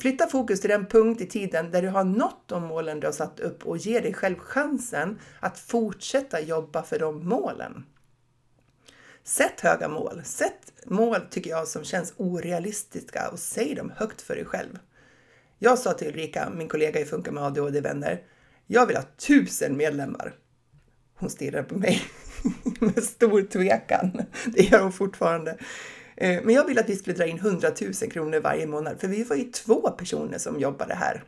Flytta 0.00 0.26
fokus 0.26 0.60
till 0.60 0.70
den 0.70 0.86
punkt 0.86 1.20
i 1.20 1.26
tiden 1.26 1.70
där 1.70 1.82
du 1.82 1.88
har 1.88 2.04
nått 2.04 2.42
de 2.46 2.62
målen 2.62 3.00
du 3.00 3.06
har 3.06 3.12
satt 3.12 3.40
upp 3.40 3.66
och 3.66 3.76
ge 3.76 4.00
dig 4.00 4.14
själv 4.14 4.38
chansen 4.38 5.18
att 5.40 5.58
fortsätta 5.58 6.40
jobba 6.40 6.82
för 6.82 6.98
de 6.98 7.28
målen. 7.28 7.84
Sätt 9.26 9.60
höga 9.60 9.88
mål. 9.88 10.22
Sätt 10.24 10.72
mål 10.84 11.20
tycker 11.30 11.50
jag 11.50 11.68
som 11.68 11.84
känns 11.84 12.14
orealistiska 12.16 13.28
och 13.32 13.38
säg 13.38 13.74
dem 13.74 13.92
högt 13.96 14.22
för 14.22 14.34
dig 14.34 14.44
själv. 14.44 14.78
Jag 15.58 15.78
sa 15.78 15.92
till 15.92 16.08
Ulrika, 16.08 16.50
min 16.56 16.68
kollega 16.68 17.00
i 17.00 17.04
Funka 17.04 17.32
med 17.32 17.42
ADHD-vänner, 17.42 18.22
jag 18.66 18.86
vill 18.86 18.96
ha 18.96 19.04
tusen 19.16 19.76
medlemmar. 19.76 20.34
Hon 21.18 21.30
stirrar 21.30 21.62
på 21.62 21.78
mig 21.78 22.02
med 22.80 23.04
stor 23.04 23.42
tvekan. 23.42 24.22
Det 24.46 24.62
gör 24.62 24.82
hon 24.82 24.92
fortfarande. 24.92 25.58
Eh, 26.16 26.42
men 26.44 26.54
jag 26.54 26.64
ville 26.64 26.80
att 26.80 26.88
vi 26.88 26.96
skulle 26.96 27.16
dra 27.16 27.26
in 27.26 27.38
100 27.38 27.68
000 27.80 28.10
kronor 28.10 28.40
varje 28.40 28.66
månad, 28.66 29.00
för 29.00 29.08
vi 29.08 29.24
var 29.24 29.36
ju 29.36 29.44
två 29.44 29.90
personer 29.90 30.38
som 30.38 30.60
jobbade 30.60 30.94
här. 30.94 31.24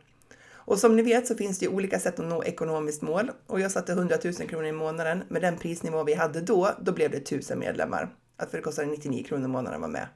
Och 0.69 0.79
som 0.79 0.95
ni 0.95 1.01
vet 1.01 1.27
så 1.27 1.35
finns 1.35 1.59
det 1.59 1.65
ju 1.65 1.71
olika 1.71 1.99
sätt 1.99 2.19
att 2.19 2.25
nå 2.25 2.43
ekonomiskt 2.43 3.01
mål 3.01 3.31
och 3.47 3.59
jag 3.59 3.71
satte 3.71 3.91
100 3.91 4.17
000 4.23 4.33
kronor 4.33 4.65
i 4.65 4.71
månaden. 4.71 5.23
Med 5.27 5.41
den 5.41 5.57
prisnivå 5.57 6.03
vi 6.03 6.13
hade 6.13 6.41
då, 6.41 6.69
då 6.81 6.91
blev 6.91 7.11
det 7.11 7.17
1000 7.17 7.59
medlemmar. 7.59 8.09
För 8.49 8.57
det 8.57 8.61
kostade 8.61 8.87
99 8.87 9.23
kronor 9.23 9.45
i 9.45 9.47
månaden 9.47 9.73
att 9.73 9.81
vara 9.81 9.91
med. 9.91 10.07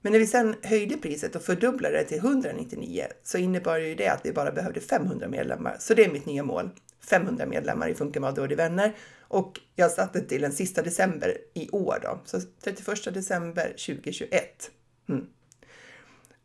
Men 0.00 0.12
när 0.12 0.18
vi 0.18 0.26
sen 0.26 0.54
höjde 0.62 0.96
priset 0.96 1.36
och 1.36 1.42
fördubblade 1.42 1.98
det 1.98 2.04
till 2.04 2.18
199 2.18 3.04
så 3.22 3.38
innebar 3.38 3.78
ju 3.78 3.94
det 3.94 4.08
att 4.08 4.26
vi 4.26 4.32
bara 4.32 4.52
behövde 4.52 4.80
500 4.80 5.28
medlemmar. 5.28 5.76
Så 5.78 5.94
det 5.94 6.04
är 6.04 6.12
mitt 6.12 6.26
nya 6.26 6.44
mål. 6.44 6.70
500 7.00 7.46
medlemmar 7.46 7.88
i 7.88 7.94
Funka 7.94 8.20
med 8.20 8.28
ADHD 8.28 8.54
Vänner 8.54 8.96
och 9.20 9.60
jag 9.76 9.90
satte 9.90 10.20
till 10.20 10.42
den 10.42 10.52
sista 10.52 10.82
december 10.82 11.38
i 11.54 11.70
år 11.70 11.98
då, 12.02 12.20
så 12.24 12.40
31 12.64 13.14
december 13.14 13.66
2021. 13.68 14.70
Mm. 15.08 15.26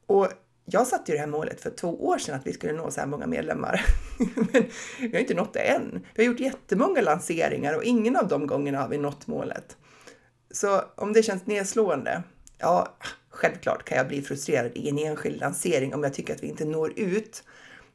Och 0.06 0.28
jag 0.66 0.88
satte 0.88 1.12
ju 1.12 1.16
det 1.16 1.22
här 1.22 1.28
målet 1.28 1.62
för 1.62 1.70
två 1.70 2.06
år 2.06 2.18
sedan 2.18 2.36
att 2.36 2.48
vi 2.48 2.54
skulle 2.54 2.74
nå 2.74 2.92
så 2.92 3.00
här 3.00 3.08
många 3.08 3.28
medlemmar. 3.28 3.86
Men 4.36 4.64
vi 5.00 5.12
har 5.12 5.20
inte 5.20 5.34
nått 5.34 5.54
det 5.54 5.60
än. 5.60 6.06
Vi 6.16 6.24
har 6.26 6.32
gjort 6.32 6.40
jättemånga 6.40 7.02
lanseringar 7.02 7.74
och 7.74 7.84
ingen 7.84 8.16
av 8.16 8.28
de 8.28 8.48
gångerna 8.48 8.82
har 8.82 8.90
vi 8.90 8.98
nått 8.98 9.28
målet. 9.28 9.78
Så 10.52 10.82
om 10.96 11.14
det 11.14 11.24
känns 11.24 11.46
nedslående, 11.46 12.24
ja, 12.58 12.98
självklart 13.30 13.84
kan 13.84 13.98
jag 13.98 14.08
bli 14.08 14.22
frustrerad 14.22 14.72
i 14.76 14.90
en 14.90 15.00
enskild 15.00 15.40
lansering 15.40 15.94
om 15.94 16.04
jag 16.04 16.14
tycker 16.14 16.34
att 16.34 16.44
vi 16.44 16.48
inte 16.48 16.66
når 16.66 17.00
ut. 17.00 17.44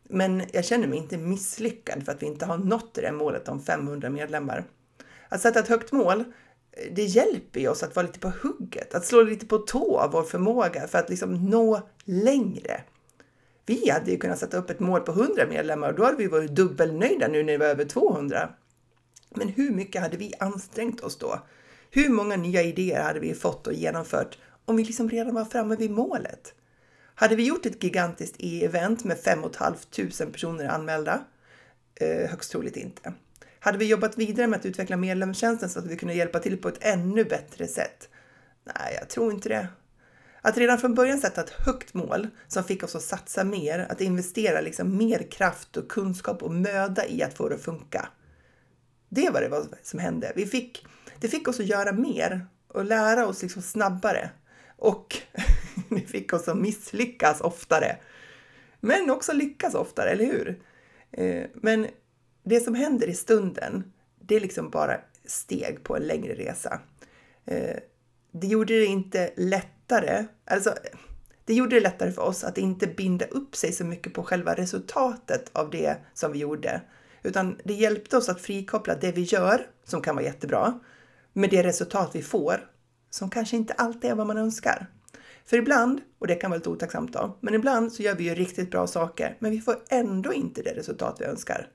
Men 0.02 0.42
jag 0.52 0.64
känner 0.64 0.86
mig 0.86 0.98
inte 0.98 1.16
misslyckad 1.16 2.04
för 2.04 2.12
att 2.12 2.22
vi 2.22 2.26
inte 2.26 2.46
har 2.46 2.58
nått 2.58 2.94
det 2.94 3.00
där 3.00 3.12
målet 3.12 3.48
om 3.48 3.62
500 3.62 4.10
medlemmar. 4.10 4.64
Att 5.28 5.40
sätta 5.40 5.58
ett 5.60 5.68
högt 5.68 5.92
mål, 5.92 6.24
det 6.92 7.04
hjälper 7.04 7.60
ju 7.60 7.68
oss 7.68 7.82
att 7.82 7.96
vara 7.96 8.06
lite 8.06 8.18
på 8.18 8.32
hugget, 8.42 8.94
att 8.94 9.04
slå 9.04 9.22
lite 9.22 9.46
på 9.46 9.58
tå 9.58 9.98
av 9.98 10.12
vår 10.12 10.22
förmåga 10.22 10.88
för 10.88 10.98
att 10.98 11.10
liksom 11.10 11.44
nå 11.44 11.80
längre. 12.04 12.80
Vi 13.66 13.90
hade 13.90 14.10
ju 14.10 14.18
kunnat 14.18 14.38
sätta 14.38 14.56
upp 14.56 14.70
ett 14.70 14.80
mål 14.80 15.00
på 15.00 15.12
100 15.12 15.46
medlemmar 15.48 15.88
och 15.88 15.94
då 15.94 16.04
hade 16.04 16.16
vi 16.16 16.26
varit 16.26 16.50
dubbelnöjda 16.50 17.28
nu 17.28 17.42
när 17.42 17.52
vi 17.52 17.56
var 17.56 17.66
över 17.66 17.84
200. 17.84 18.50
Men 19.30 19.48
hur 19.48 19.70
mycket 19.70 20.02
hade 20.02 20.16
vi 20.16 20.34
ansträngt 20.38 21.00
oss 21.00 21.18
då? 21.18 21.40
Hur 21.90 22.08
många 22.08 22.36
nya 22.36 22.62
idéer 22.62 23.02
hade 23.02 23.20
vi 23.20 23.34
fått 23.34 23.66
och 23.66 23.72
genomfört 23.72 24.38
om 24.64 24.76
vi 24.76 24.84
liksom 24.84 25.10
redan 25.10 25.34
var 25.34 25.44
framme 25.44 25.76
vid 25.76 25.90
målet? 25.90 26.54
Hade 27.14 27.36
vi 27.36 27.46
gjort 27.46 27.66
ett 27.66 27.84
gigantiskt 27.84 28.36
e-event 28.38 29.04
med 29.04 29.18
5 29.18 29.42
500 29.42 30.32
personer 30.32 30.68
anmälda? 30.68 31.20
Eh, 31.94 32.30
högst 32.30 32.52
troligt 32.52 32.76
inte. 32.76 33.12
Hade 33.60 33.78
vi 33.78 33.86
jobbat 33.86 34.18
vidare 34.18 34.46
med 34.46 34.58
att 34.58 34.66
utveckla 34.66 34.96
medlemstjänsten 34.96 35.68
så 35.68 35.78
att 35.78 35.86
vi 35.86 35.96
kunde 35.96 36.14
hjälpa 36.14 36.38
till 36.38 36.58
på 36.58 36.68
ett 36.68 36.84
ännu 36.84 37.24
bättre 37.24 37.66
sätt? 37.66 38.08
Nej, 38.64 38.96
jag 39.00 39.08
tror 39.08 39.32
inte 39.32 39.48
det. 39.48 39.68
Att 40.42 40.56
redan 40.56 40.78
från 40.78 40.94
början 40.94 41.18
sätta 41.18 41.40
ett 41.40 41.50
högt 41.50 41.94
mål 41.94 42.28
som 42.48 42.64
fick 42.64 42.82
oss 42.82 42.94
att 42.94 43.02
satsa 43.02 43.44
mer, 43.44 43.86
att 43.90 44.00
investera 44.00 44.60
liksom 44.60 44.96
mer 44.96 45.30
kraft 45.30 45.76
och 45.76 45.88
kunskap 45.88 46.42
och 46.42 46.52
möda 46.52 47.06
i 47.06 47.22
att 47.22 47.34
få 47.34 47.48
det 47.48 47.54
att 47.54 47.60
funka. 47.60 48.08
Det 49.08 49.30
var 49.30 49.40
det 49.40 49.66
som 49.82 49.98
hände. 49.98 50.32
Vi 50.36 50.46
fick, 50.46 50.86
det 51.20 51.28
fick 51.28 51.48
oss 51.48 51.60
att 51.60 51.66
göra 51.66 51.92
mer 51.92 52.46
och 52.68 52.84
lära 52.84 53.26
oss 53.26 53.42
liksom 53.42 53.62
snabbare. 53.62 54.30
Och 54.76 55.16
det 55.88 56.00
fick 56.00 56.32
oss 56.32 56.48
att 56.48 56.58
misslyckas 56.58 57.40
oftare. 57.40 57.96
Men 58.80 59.10
också 59.10 59.32
lyckas 59.32 59.74
oftare, 59.74 60.10
eller 60.10 60.24
hur? 60.24 60.62
Eh, 61.10 61.44
men 61.54 61.86
det 62.48 62.60
som 62.60 62.74
händer 62.74 63.08
i 63.08 63.14
stunden, 63.14 63.92
det 64.20 64.36
är 64.36 64.40
liksom 64.40 64.70
bara 64.70 65.00
steg 65.24 65.84
på 65.84 65.96
en 65.96 66.02
längre 66.02 66.34
resa. 66.34 66.80
Eh, 67.44 67.76
det 68.32 68.46
gjorde 68.46 68.78
det 68.78 68.86
inte 68.86 69.30
lättare, 69.36 70.24
alltså 70.44 70.74
det 71.44 71.54
gjorde 71.54 71.76
det 71.76 71.80
lättare 71.80 72.12
för 72.12 72.22
oss 72.22 72.44
att 72.44 72.58
inte 72.58 72.86
binda 72.86 73.26
upp 73.26 73.56
sig 73.56 73.72
så 73.72 73.84
mycket 73.84 74.14
på 74.14 74.22
själva 74.22 74.54
resultatet 74.54 75.50
av 75.52 75.70
det 75.70 75.96
som 76.14 76.32
vi 76.32 76.38
gjorde. 76.38 76.80
Utan 77.22 77.58
det 77.64 77.74
hjälpte 77.74 78.16
oss 78.16 78.28
att 78.28 78.40
frikoppla 78.40 78.94
det 78.94 79.12
vi 79.12 79.22
gör, 79.22 79.66
som 79.84 80.02
kan 80.02 80.16
vara 80.16 80.24
jättebra, 80.24 80.80
med 81.32 81.50
det 81.50 81.62
resultat 81.62 82.10
vi 82.12 82.22
får, 82.22 82.70
som 83.10 83.30
kanske 83.30 83.56
inte 83.56 83.72
alltid 83.72 84.10
är 84.10 84.14
vad 84.14 84.26
man 84.26 84.38
önskar. 84.38 84.86
För 85.44 85.56
ibland, 85.56 86.00
och 86.18 86.26
det 86.26 86.34
kan 86.34 86.50
vara 86.50 86.58
lite 86.58 86.70
otacksamt 86.70 87.12
då, 87.12 87.38
men 87.40 87.54
ibland 87.54 87.92
så 87.92 88.02
gör 88.02 88.14
vi 88.14 88.24
ju 88.24 88.34
riktigt 88.34 88.70
bra 88.70 88.86
saker, 88.86 89.36
men 89.38 89.50
vi 89.50 89.60
får 89.60 89.76
ändå 89.88 90.32
inte 90.32 90.62
det 90.62 90.74
resultat 90.74 91.16
vi 91.20 91.24
önskar. 91.24 91.68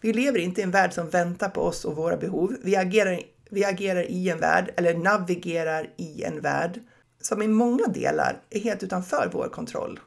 Vi 0.00 0.12
lever 0.12 0.38
inte 0.38 0.60
i 0.60 0.64
en 0.64 0.70
värld 0.70 0.92
som 0.92 1.10
väntar 1.10 1.48
på 1.48 1.60
oss 1.60 1.84
och 1.84 1.96
våra 1.96 2.16
behov. 2.16 2.56
Vi 2.62 2.76
agerar, 2.76 3.20
vi 3.50 3.64
agerar 3.64 4.10
i 4.10 4.30
en 4.30 4.40
värld, 4.40 4.70
eller 4.76 4.94
navigerar 4.94 5.90
i 5.96 6.22
en 6.22 6.40
värld, 6.40 6.80
som 7.20 7.42
i 7.42 7.48
många 7.48 7.86
delar 7.86 8.42
är 8.50 8.60
helt 8.60 8.82
utanför 8.82 9.30
vår 9.32 9.48
kontroll. 9.48 10.00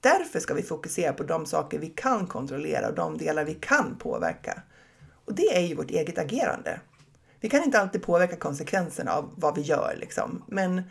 Därför 0.00 0.40
ska 0.40 0.54
vi 0.54 0.62
fokusera 0.62 1.12
på 1.12 1.22
de 1.22 1.46
saker 1.46 1.78
vi 1.78 1.86
kan 1.86 2.26
kontrollera 2.26 2.88
och 2.88 2.94
de 2.94 3.18
delar 3.18 3.44
vi 3.44 3.54
kan 3.54 3.96
påverka. 3.98 4.62
Och 5.24 5.34
det 5.34 5.56
är 5.56 5.60
ju 5.60 5.74
vårt 5.74 5.90
eget 5.90 6.18
agerande. 6.18 6.80
Vi 7.40 7.48
kan 7.48 7.62
inte 7.62 7.80
alltid 7.80 8.02
påverka 8.02 8.36
konsekvenserna 8.36 9.12
av 9.12 9.30
vad 9.36 9.54
vi 9.54 9.60
gör, 9.60 9.96
liksom. 10.00 10.42
men 10.46 10.82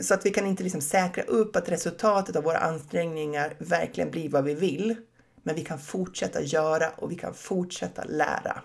så 0.00 0.14
att 0.14 0.26
vi 0.26 0.30
kan 0.30 0.46
inte 0.46 0.62
liksom 0.62 0.80
säkra 0.80 1.22
upp 1.22 1.56
att 1.56 1.68
resultatet 1.68 2.36
av 2.36 2.44
våra 2.44 2.58
ansträngningar 2.58 3.54
verkligen 3.58 4.10
blir 4.10 4.28
vad 4.28 4.44
vi 4.44 4.54
vill. 4.54 4.96
Men 5.42 5.54
vi 5.54 5.64
kan 5.64 5.78
fortsätta 5.78 6.42
göra 6.42 6.90
och 6.90 7.10
vi 7.10 7.14
kan 7.14 7.34
fortsätta 7.34 8.04
lära. 8.04 8.62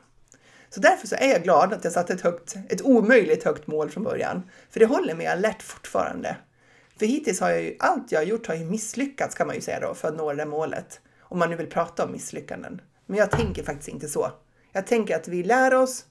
Så 0.70 0.80
därför 0.80 1.08
så 1.08 1.16
är 1.16 1.30
jag 1.30 1.44
glad 1.44 1.74
att 1.74 1.84
jag 1.84 1.94
satte 1.94 2.14
ett, 2.14 2.22
högt, 2.22 2.56
ett 2.70 2.82
omöjligt 2.82 3.44
högt 3.44 3.68
mål 3.68 3.90
från 3.90 4.04
början. 4.04 4.50
För 4.70 4.80
det 4.80 4.86
håller 4.86 5.16
mig 5.16 5.28
alert 5.28 5.62
fortfarande. 5.62 6.38
För 7.00 7.06
hittills 7.06 7.40
har 7.40 7.50
jag 7.50 7.62
ju, 7.62 7.76
allt 7.80 8.12
jag 8.12 8.20
har 8.20 8.26
gjort 8.26 8.48
har 8.48 8.56
ju 8.56 8.66
misslyckats 8.66 9.36
kan 9.36 9.48
man 9.48 9.56
ju 9.56 9.62
säga 9.62 9.80
då 9.80 9.94
för 9.94 10.08
att 10.08 10.18
nå 10.18 10.32
det 10.32 10.38
där 10.38 10.46
målet. 10.46 11.02
Om 11.20 11.40
man 11.40 11.50
nu 11.50 11.56
vill 11.56 11.70
prata 11.70 12.06
om 12.06 12.12
misslyckanden. 12.12 12.82
Men 13.06 13.18
jag 13.18 13.32
tänker 13.32 13.64
faktiskt 13.64 13.90
inte 13.90 14.08
så. 14.08 14.32
Jag 14.72 14.88
tänker 14.88 15.16
att 15.16 15.28
vi 15.28 15.44
lär 15.44 15.74
oss 15.74 16.06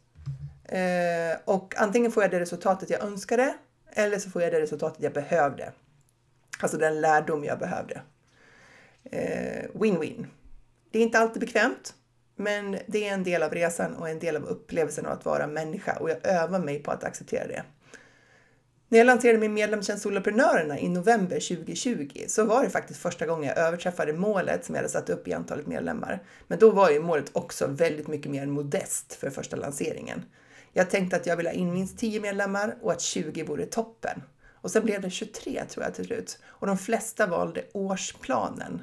eh, 0.65 1.39
och 1.45 1.75
antingen 1.77 2.13
får 2.13 2.23
jag 2.23 2.31
det 2.31 2.41
resultatet 2.41 2.91
jag 2.91 3.03
önskade 3.03 3.55
eller 3.93 4.19
så 4.19 4.31
får 4.31 4.43
jag 4.43 4.53
det 4.53 4.61
resultatet 4.61 5.03
jag 5.03 5.13
behövde. 5.13 5.73
Alltså 6.61 6.77
den 6.77 7.01
lärdom 7.01 7.45
jag 7.45 7.59
behövde. 7.59 8.03
Eh, 9.05 9.71
win-win. 9.75 10.27
Det 10.93 10.99
är 10.99 11.03
inte 11.03 11.19
alltid 11.19 11.41
bekvämt, 11.41 11.95
men 12.37 12.79
det 12.87 13.09
är 13.09 13.15
en 13.15 13.25
del 13.25 13.43
av 13.43 13.51
resan 13.51 13.97
och 13.97 14.09
en 14.09 14.19
del 14.19 14.37
av 14.37 14.45
upplevelsen 14.45 15.07
av 15.07 15.13
att 15.13 15.25
vara 15.25 15.47
människa 15.47 15.97
och 16.01 16.11
jag 16.11 16.27
övar 16.27 16.59
mig 16.59 16.83
på 16.83 16.91
att 16.91 17.05
acceptera 17.05 17.47
det. 17.47 17.65
När 18.89 18.99
jag 18.99 19.07
lanserade 19.07 19.39
min 19.39 19.55
medlemstjänst 19.55 20.03
Soloprenörerna 20.03 20.79
i 20.79 20.89
november 20.89 21.57
2020 21.57 22.25
så 22.27 22.45
var 22.45 22.65
det 22.65 22.71
faktiskt 22.71 23.01
första 23.01 23.27
gången 23.27 23.49
jag 23.49 23.59
överträffade 23.59 24.13
målet 24.13 24.65
som 24.65 24.75
jag 24.75 24.83
hade 24.83 24.93
satt 24.93 25.11
upp 25.11 25.29
i 25.29 25.33
antalet 25.33 25.67
medlemmar. 25.67 26.23
Men 26.49 26.59
då 26.59 26.71
var 26.71 26.91
ju 26.91 27.01
målet 27.01 27.31
också 27.33 27.67
väldigt 27.67 28.09
mycket 28.09 28.31
mer 28.31 28.47
modest 28.47 29.15
för 29.15 29.31
första 29.31 29.57
lanseringen. 29.57 30.25
Jag 30.73 30.91
tänkte 30.91 31.17
att 31.17 31.27
jag 31.27 31.37
ville 31.37 31.49
ha 31.49 31.55
in 31.55 31.73
minst 31.73 31.99
10 31.99 32.21
medlemmar 32.21 32.77
och 32.83 32.93
att 32.93 33.01
20 33.01 33.43
vore 33.43 33.67
toppen. 33.67 34.23
Och 34.53 34.71
sen 34.71 34.85
blev 34.85 35.01
det 35.01 35.11
23 35.11 35.65
tror 35.65 35.85
jag 35.85 35.95
till 35.95 36.05
slut. 36.05 36.39
Och 36.45 36.67
de 36.67 36.79
flesta 36.79 37.27
valde 37.27 37.65
årsplanen 37.73 38.83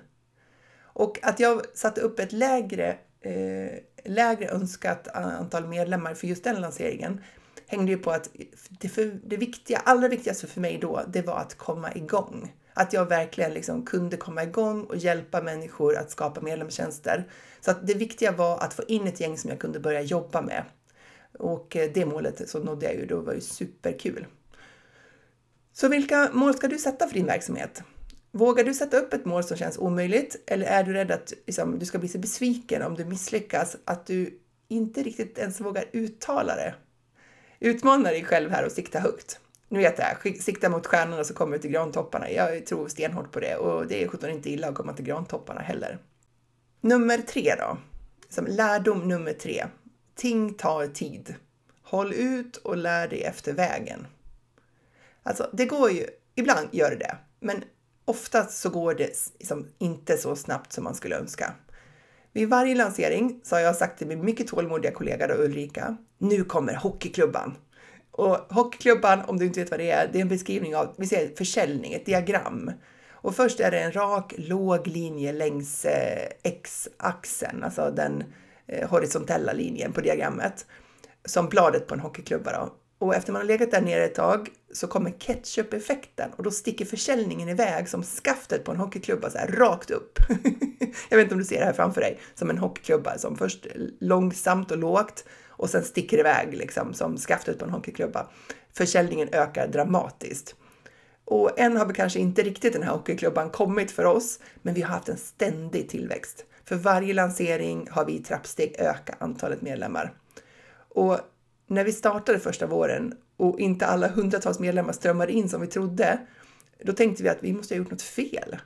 och 0.99 1.19
att 1.21 1.39
jag 1.39 1.61
satte 1.73 2.01
upp 2.01 2.19
ett 2.19 2.31
lägre, 2.31 2.97
eh, 3.21 3.79
lägre 4.05 4.49
önskat 4.49 5.07
antal 5.07 5.67
medlemmar 5.67 6.13
för 6.13 6.27
just 6.27 6.43
den 6.43 6.61
lanseringen 6.61 7.21
hängde 7.67 7.91
ju 7.91 7.97
på 7.97 8.11
att 8.11 8.29
det, 8.69 8.89
för, 8.89 9.19
det 9.23 9.37
viktiga, 9.37 9.77
allra 9.77 10.07
viktigaste 10.07 10.47
för 10.47 10.61
mig 10.61 10.77
då, 10.81 11.01
det 11.07 11.21
var 11.21 11.37
att 11.37 11.57
komma 11.57 11.93
igång. 11.95 12.53
Att 12.73 12.93
jag 12.93 13.05
verkligen 13.05 13.53
liksom 13.53 13.85
kunde 13.85 14.17
komma 14.17 14.43
igång 14.43 14.83
och 14.83 14.97
hjälpa 14.97 15.41
människor 15.41 15.97
att 15.97 16.11
skapa 16.11 16.41
medlemstjänster. 16.41 17.27
Så 17.61 17.71
att 17.71 17.87
det 17.87 17.93
viktiga 17.93 18.31
var 18.31 18.59
att 18.59 18.73
få 18.73 18.83
in 18.87 19.07
ett 19.07 19.19
gäng 19.19 19.37
som 19.37 19.49
jag 19.49 19.59
kunde 19.59 19.79
börja 19.79 20.01
jobba 20.01 20.41
med. 20.41 20.63
Och 21.37 21.75
eh, 21.75 21.91
det 21.93 22.05
målet 22.05 22.49
så 22.49 22.59
nådde 22.59 22.85
jag 22.85 22.95
ju, 22.95 23.05
då 23.05 23.19
var 23.19 23.33
ju 23.33 23.41
superkul. 23.41 24.25
Så 25.73 25.87
vilka 25.87 26.29
mål 26.33 26.53
ska 26.53 26.67
du 26.67 26.77
sätta 26.77 27.07
för 27.07 27.13
din 27.13 27.25
verksamhet? 27.25 27.83
Vågar 28.31 28.63
du 28.63 28.73
sätta 28.73 28.97
upp 28.97 29.13
ett 29.13 29.25
mål 29.25 29.43
som 29.43 29.57
känns 29.57 29.77
omöjligt 29.77 30.43
eller 30.47 30.65
är 30.65 30.83
du 30.83 30.93
rädd 30.93 31.11
att 31.11 31.33
liksom, 31.45 31.79
du 31.79 31.85
ska 31.85 31.99
bli 31.99 32.09
så 32.09 32.17
besviken 32.17 32.81
om 32.81 32.95
du 32.95 33.05
misslyckas 33.05 33.77
att 33.85 34.05
du 34.05 34.39
inte 34.67 35.03
riktigt 35.03 35.37
ens 35.37 35.61
vågar 35.61 35.85
uttala 35.91 36.55
det? 36.55 36.73
Utmana 37.59 38.09
dig 38.09 38.23
själv 38.23 38.51
här 38.51 38.65
och 38.65 38.71
sikta 38.71 38.99
högt. 38.99 39.39
Nu 39.67 39.79
vet 39.79 39.99
jag, 39.99 40.37
sikta 40.37 40.69
mot 40.69 40.87
stjärnorna 40.87 41.23
så 41.23 41.33
kommer 41.33 41.57
du 41.57 41.61
till 41.61 41.71
grantopparna. 41.71 42.31
Jag 42.31 42.65
tror 42.65 42.87
stenhårt 42.87 43.31
på 43.31 43.39
det 43.39 43.55
och 43.55 43.87
det 43.87 44.03
är 44.03 44.07
sjutton 44.07 44.29
inte 44.29 44.49
illa 44.49 44.67
att 44.67 44.75
komma 44.75 44.93
till 44.93 45.05
grantopparna 45.05 45.61
heller. 45.61 45.97
Nummer 46.81 47.17
tre 47.17 47.55
då. 47.57 47.77
Som 48.29 48.45
lärdom 48.45 49.07
nummer 49.07 49.33
tre. 49.33 49.65
Ting 50.15 50.53
tar 50.53 50.87
tid. 50.87 51.35
Håll 51.83 52.13
ut 52.13 52.57
och 52.57 52.77
lär 52.77 53.07
dig 53.07 53.23
efter 53.23 53.53
vägen. 53.53 54.07
Alltså, 55.23 55.49
det 55.53 55.65
går 55.65 55.91
ju, 55.91 56.07
ibland 56.35 56.67
gör 56.71 56.89
det 56.89 56.95
det, 56.95 57.17
men 57.39 57.63
oftast 58.09 58.57
så 58.57 58.69
går 58.69 58.93
det 58.93 59.33
liksom 59.39 59.67
inte 59.77 60.17
så 60.17 60.35
snabbt 60.35 60.73
som 60.73 60.83
man 60.83 60.95
skulle 60.95 61.15
önska. 61.17 61.53
Vid 62.33 62.49
varje 62.49 62.75
lansering 62.75 63.39
så 63.43 63.55
har 63.55 63.61
jag 63.61 63.75
sagt 63.75 63.97
till 63.97 64.07
min 64.07 64.25
mycket 64.25 64.47
tålmodiga 64.47 64.91
kollega 64.91 65.27
då 65.27 65.33
Ulrika, 65.33 65.97
nu 66.17 66.43
kommer 66.43 66.73
hockeyklubban. 66.73 67.55
Och 68.11 68.35
hockeyklubban, 68.35 69.21
om 69.27 69.39
du 69.39 69.45
inte 69.45 69.59
vet 69.59 69.71
vad 69.71 69.79
det 69.79 69.91
är, 69.91 70.09
det 70.11 70.19
är 70.19 70.21
en 70.21 70.29
beskrivning 70.29 70.75
av 70.75 70.95
vi 70.97 71.07
säger 71.07 71.35
försäljning, 71.35 71.93
ett 71.93 72.05
diagram. 72.05 72.71
Och 73.11 73.35
först 73.35 73.59
är 73.59 73.71
det 73.71 73.79
en 73.79 73.91
rak, 73.91 74.33
låg 74.37 74.87
linje 74.87 75.31
längs 75.31 75.85
eh, 75.85 76.29
x-axeln, 76.43 77.63
alltså 77.63 77.91
den 77.95 78.23
eh, 78.67 78.89
horisontella 78.89 79.53
linjen 79.53 79.93
på 79.93 80.01
diagrammet, 80.01 80.65
som 81.25 81.49
bladet 81.49 81.87
på 81.87 81.93
en 81.93 81.99
hockeyklubba. 81.99 82.51
Då. 82.51 82.73
Och 82.99 83.15
efter 83.15 83.31
man 83.33 83.41
har 83.41 83.47
legat 83.47 83.71
där 83.71 83.81
nere 83.81 84.05
ett 84.05 84.15
tag 84.15 84.49
så 84.73 84.87
kommer 84.87 85.11
ketchup-effekten 85.11 86.31
och 86.35 86.43
då 86.43 86.51
sticker 86.51 86.85
försäljningen 86.85 87.49
iväg 87.49 87.89
som 87.89 88.03
skaftet 88.03 88.63
på 88.63 88.71
en 88.71 88.77
hockeyklubba 88.77 89.29
så 89.29 89.37
här 89.37 89.47
rakt 89.47 89.91
upp. 89.91 90.19
Jag 91.09 91.17
vet 91.17 91.23
inte 91.23 91.35
om 91.35 91.39
du 91.39 91.45
ser 91.45 91.59
det 91.59 91.65
här 91.65 91.73
framför 91.73 92.01
dig 92.01 92.19
som 92.35 92.49
en 92.49 92.57
hockeyklubba 92.57 93.17
som 93.17 93.37
först 93.37 93.67
långsamt 93.99 94.71
och 94.71 94.77
lågt 94.77 95.25
och 95.47 95.69
sen 95.69 95.83
sticker 95.83 96.19
iväg 96.19 96.53
liksom 96.53 96.93
som 96.93 97.17
skaftet 97.17 97.59
på 97.59 97.65
en 97.65 97.71
hockeyklubba. 97.71 98.27
Försäljningen 98.73 99.29
ökar 99.31 99.67
dramatiskt. 99.67 100.55
Och 101.25 101.59
än 101.59 101.77
har 101.77 101.85
vi 101.85 101.93
kanske 101.93 102.19
inte 102.19 102.41
riktigt 102.41 102.73
den 102.73 102.83
här 102.83 102.91
hockeyklubban 102.91 103.49
kommit 103.49 103.91
för 103.91 104.05
oss, 104.05 104.39
men 104.61 104.73
vi 104.73 104.81
har 104.81 104.89
haft 104.89 105.09
en 105.09 105.17
ständig 105.17 105.89
tillväxt. 105.89 106.45
För 106.65 106.75
varje 106.75 107.13
lansering 107.13 107.87
har 107.91 108.05
vi 108.05 108.13
i 108.13 108.23
trappsteg 108.23 108.75
ökat 108.79 109.15
antalet 109.19 109.61
medlemmar. 109.61 110.13
Och 110.89 111.19
när 111.69 111.83
vi 111.83 111.91
startade 111.91 112.39
första 112.39 112.67
våren 112.67 113.13
och 113.37 113.59
inte 113.59 113.85
alla 113.85 114.07
hundratals 114.07 114.59
medlemmar 114.59 114.93
strömmade 114.93 115.31
in 115.31 115.49
som 115.49 115.61
vi 115.61 115.67
trodde, 115.67 116.19
då 116.83 116.93
tänkte 116.93 117.23
vi 117.23 117.29
att 117.29 117.43
vi 117.43 117.53
måste 117.53 117.73
ha 117.73 117.77
gjort 117.77 117.91
något 117.91 118.01
fel. 118.01 118.57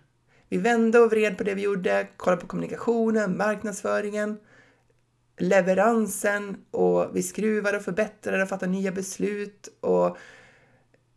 Vi 0.49 0.57
vände 0.57 0.99
och 0.99 1.11
vred 1.11 1.37
på 1.37 1.43
det 1.43 1.53
vi 1.53 1.61
gjorde, 1.61 2.07
kollade 2.17 2.41
på 2.41 2.47
kommunikationen, 2.47 3.37
marknadsföringen, 3.37 4.37
leveransen 5.37 6.57
och 6.71 7.15
vi 7.15 7.23
skruvade 7.23 7.77
och 7.77 7.83
förbättrade 7.83 8.43
och 8.43 8.49
fattade 8.49 8.71
nya 8.71 8.91
beslut 8.91 9.69
och 9.79 10.07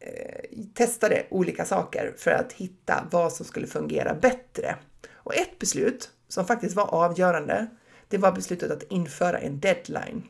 eh, 0.01 0.51
testade 0.75 1.27
olika 1.31 1.65
saker 1.65 2.15
för 2.17 2.31
att 2.31 2.53
hitta 2.53 3.09
vad 3.11 3.33
som 3.33 3.47
skulle 3.47 3.67
fungera 3.67 4.15
bättre. 4.15 4.77
Och 5.15 5.35
ett 5.35 5.59
beslut 5.59 6.11
som 6.29 6.45
faktiskt 6.45 6.77
var 6.77 6.95
avgörande, 6.95 7.67
det 8.09 8.19
var 8.19 8.33
beslutet 8.33 8.71
att 8.71 8.83
införa 8.83 9.39
en 9.39 9.61
deadline. 9.61 10.23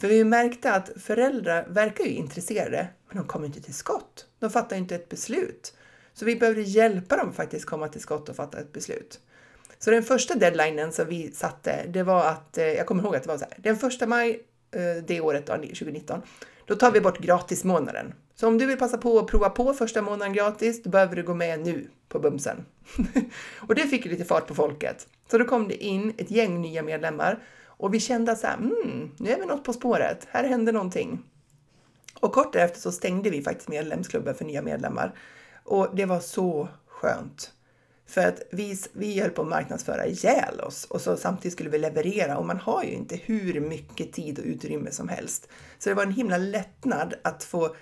För 0.00 0.08
vi 0.08 0.24
märkte 0.24 0.72
att 0.72 0.90
föräldrar 0.96 1.66
verkar 1.68 2.04
ju 2.04 2.10
intresserade, 2.10 2.88
men 3.08 3.16
de 3.16 3.26
kommer 3.26 3.46
inte 3.46 3.60
till 3.60 3.74
skott. 3.74 4.26
De 4.38 4.50
fattar 4.50 4.76
inte 4.76 4.94
ett 4.94 5.08
beslut. 5.08 5.74
Så 6.14 6.24
vi 6.24 6.36
behövde 6.36 6.62
hjälpa 6.62 7.16
dem 7.16 7.32
faktiskt 7.32 7.64
komma 7.64 7.88
till 7.88 8.00
skott 8.00 8.28
och 8.28 8.36
fatta 8.36 8.58
ett 8.58 8.72
beslut. 8.72 9.20
Så 9.78 9.90
den 9.90 10.02
första 10.02 10.34
deadlinen 10.34 10.92
som 10.92 11.08
vi 11.08 11.30
satte, 11.32 11.86
det 11.88 12.02
var 12.02 12.24
att, 12.24 12.58
eh, 12.58 12.64
jag 12.64 12.86
kommer 12.86 13.02
ihåg 13.02 13.16
att 13.16 13.22
det 13.22 13.28
var 13.28 13.38
så 13.38 13.44
här, 13.44 13.54
den 13.58 13.76
första 13.76 14.06
maj 14.06 14.42
eh, 14.70 15.04
det 15.06 15.20
året, 15.20 15.46
2019, 15.46 16.22
då 16.64 16.74
tar 16.74 16.92
vi 16.92 17.00
bort 17.00 17.18
gratismånaden. 17.18 18.14
Så 18.34 18.48
om 18.48 18.58
du 18.58 18.66
vill 18.66 18.78
passa 18.78 18.98
på 18.98 19.18
att 19.18 19.26
prova 19.26 19.50
på 19.50 19.72
första 19.74 20.02
månaden 20.02 20.32
gratis, 20.32 20.82
då 20.82 20.90
behöver 20.90 21.16
du 21.16 21.22
gå 21.22 21.34
med 21.34 21.60
nu 21.60 21.88
på 22.08 22.18
Bumsen. 22.18 22.64
och 23.68 23.74
det 23.74 23.82
fick 23.82 24.04
lite 24.04 24.24
fart 24.24 24.46
på 24.46 24.54
folket. 24.54 25.06
Så 25.30 25.38
då 25.38 25.44
kom 25.44 25.68
det 25.68 25.84
in 25.84 26.14
ett 26.16 26.30
gäng 26.30 26.60
nya 26.60 26.82
medlemmar 26.82 27.38
och 27.78 27.94
vi 27.94 28.00
kände 28.00 28.32
att 28.32 28.38
så 28.38 28.46
här, 28.46 28.56
mm, 28.56 29.10
nu 29.16 29.30
är 29.30 29.40
vi 29.40 29.46
något 29.46 29.64
på 29.64 29.72
spåret. 29.72 30.26
Här 30.30 30.44
händer 30.44 30.72
någonting. 30.72 31.22
Och 32.20 32.32
kort 32.32 32.52
därefter 32.52 32.80
så 32.80 32.92
stängde 32.92 33.30
vi 33.30 33.42
faktiskt 33.42 33.68
medlemsklubben 33.68 34.34
för 34.34 34.44
nya 34.44 34.62
medlemmar. 34.62 35.14
Och 35.64 35.96
det 35.96 36.04
var 36.04 36.20
så 36.20 36.68
skönt. 36.86 37.52
För 38.06 38.26
att 38.26 38.42
vi, 38.50 38.78
vi 38.92 39.20
höll 39.20 39.30
på 39.30 39.42
att 39.42 39.48
marknadsföra 39.48 40.06
ihjäl 40.06 40.60
oss 40.60 40.84
och 40.84 41.00
så 41.00 41.16
samtidigt 41.16 41.52
skulle 41.52 41.70
vi 41.70 41.78
leverera 41.78 42.38
och 42.38 42.46
man 42.46 42.56
har 42.56 42.84
ju 42.84 42.90
inte 42.90 43.16
hur 43.16 43.60
mycket 43.60 44.12
tid 44.12 44.38
och 44.38 44.44
utrymme 44.44 44.90
som 44.90 45.08
helst. 45.08 45.48
Så 45.78 45.88
det 45.88 45.94
var 45.94 46.02
en 46.02 46.12
himla 46.12 46.38
lättnad 46.38 47.14
att 47.22 47.44
få 47.44 47.76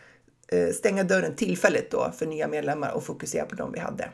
eh, 0.49 0.69
stänga 0.69 1.05
dörren 1.05 1.37
tillfälligt 1.37 1.91
då 1.91 2.13
för 2.17 2.27
nya 2.27 2.49
medlemmar 2.49 2.93
och 2.93 3.05
fokusera 3.05 3.47
på 3.47 3.55
de 3.55 3.73
vi 3.73 3.79
hade. 3.79 4.11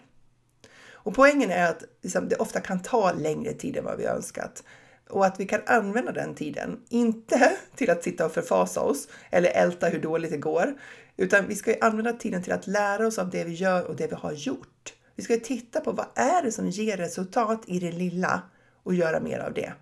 Och 1.05 1.14
poängen 1.14 1.51
är 1.51 1.71
att 1.71 1.85
liksom, 2.03 2.29
det 2.29 2.37
ofta 2.37 2.61
kan 2.61 2.83
ta 2.83 3.12
längre 3.12 3.53
tid 3.53 3.77
än 3.77 3.85
vad 3.85 3.99
vi 3.99 4.05
önskat 4.05 4.62
och 5.11 5.27
att 5.27 5.41
vi 5.41 5.47
kan 5.47 5.61
använda 5.67 6.12
den 6.12 6.35
tiden, 6.35 6.81
inte 6.88 7.53
till 7.77 7.91
att 7.91 8.03
sitta 8.03 8.27
och 8.27 8.33
förfasa 8.33 8.81
oss 8.81 9.09
eller 9.31 9.51
älta 9.51 9.88
hur 9.88 10.01
dåligt 10.01 10.31
det 10.31 10.37
går, 10.37 10.75
utan 11.17 11.49
vi 11.49 11.55
ska 11.55 11.75
använda 11.81 12.12
tiden 12.12 12.43
till 12.43 12.53
att 12.53 12.67
lära 12.67 13.07
oss 13.07 13.19
av 13.19 13.31
det 13.31 13.45
vi 13.45 13.53
gör 13.53 13.85
och 13.85 13.97
det 13.97 14.07
vi 14.07 14.15
har 14.15 14.33
gjort. 14.33 14.95
Vi 15.17 15.23
ska 15.23 15.37
titta 15.37 15.81
på 15.81 15.93
vad 15.93 16.07
är 16.15 16.43
det 16.43 16.53
som 16.53 16.69
ger 16.69 16.97
resultat 16.97 17.62
i 17.67 17.79
det 17.79 17.93
lilla 17.93 18.43
och 18.83 18.95
göra 18.95 19.21
mer 19.21 19.38
av 19.38 19.55
det. 19.55 19.73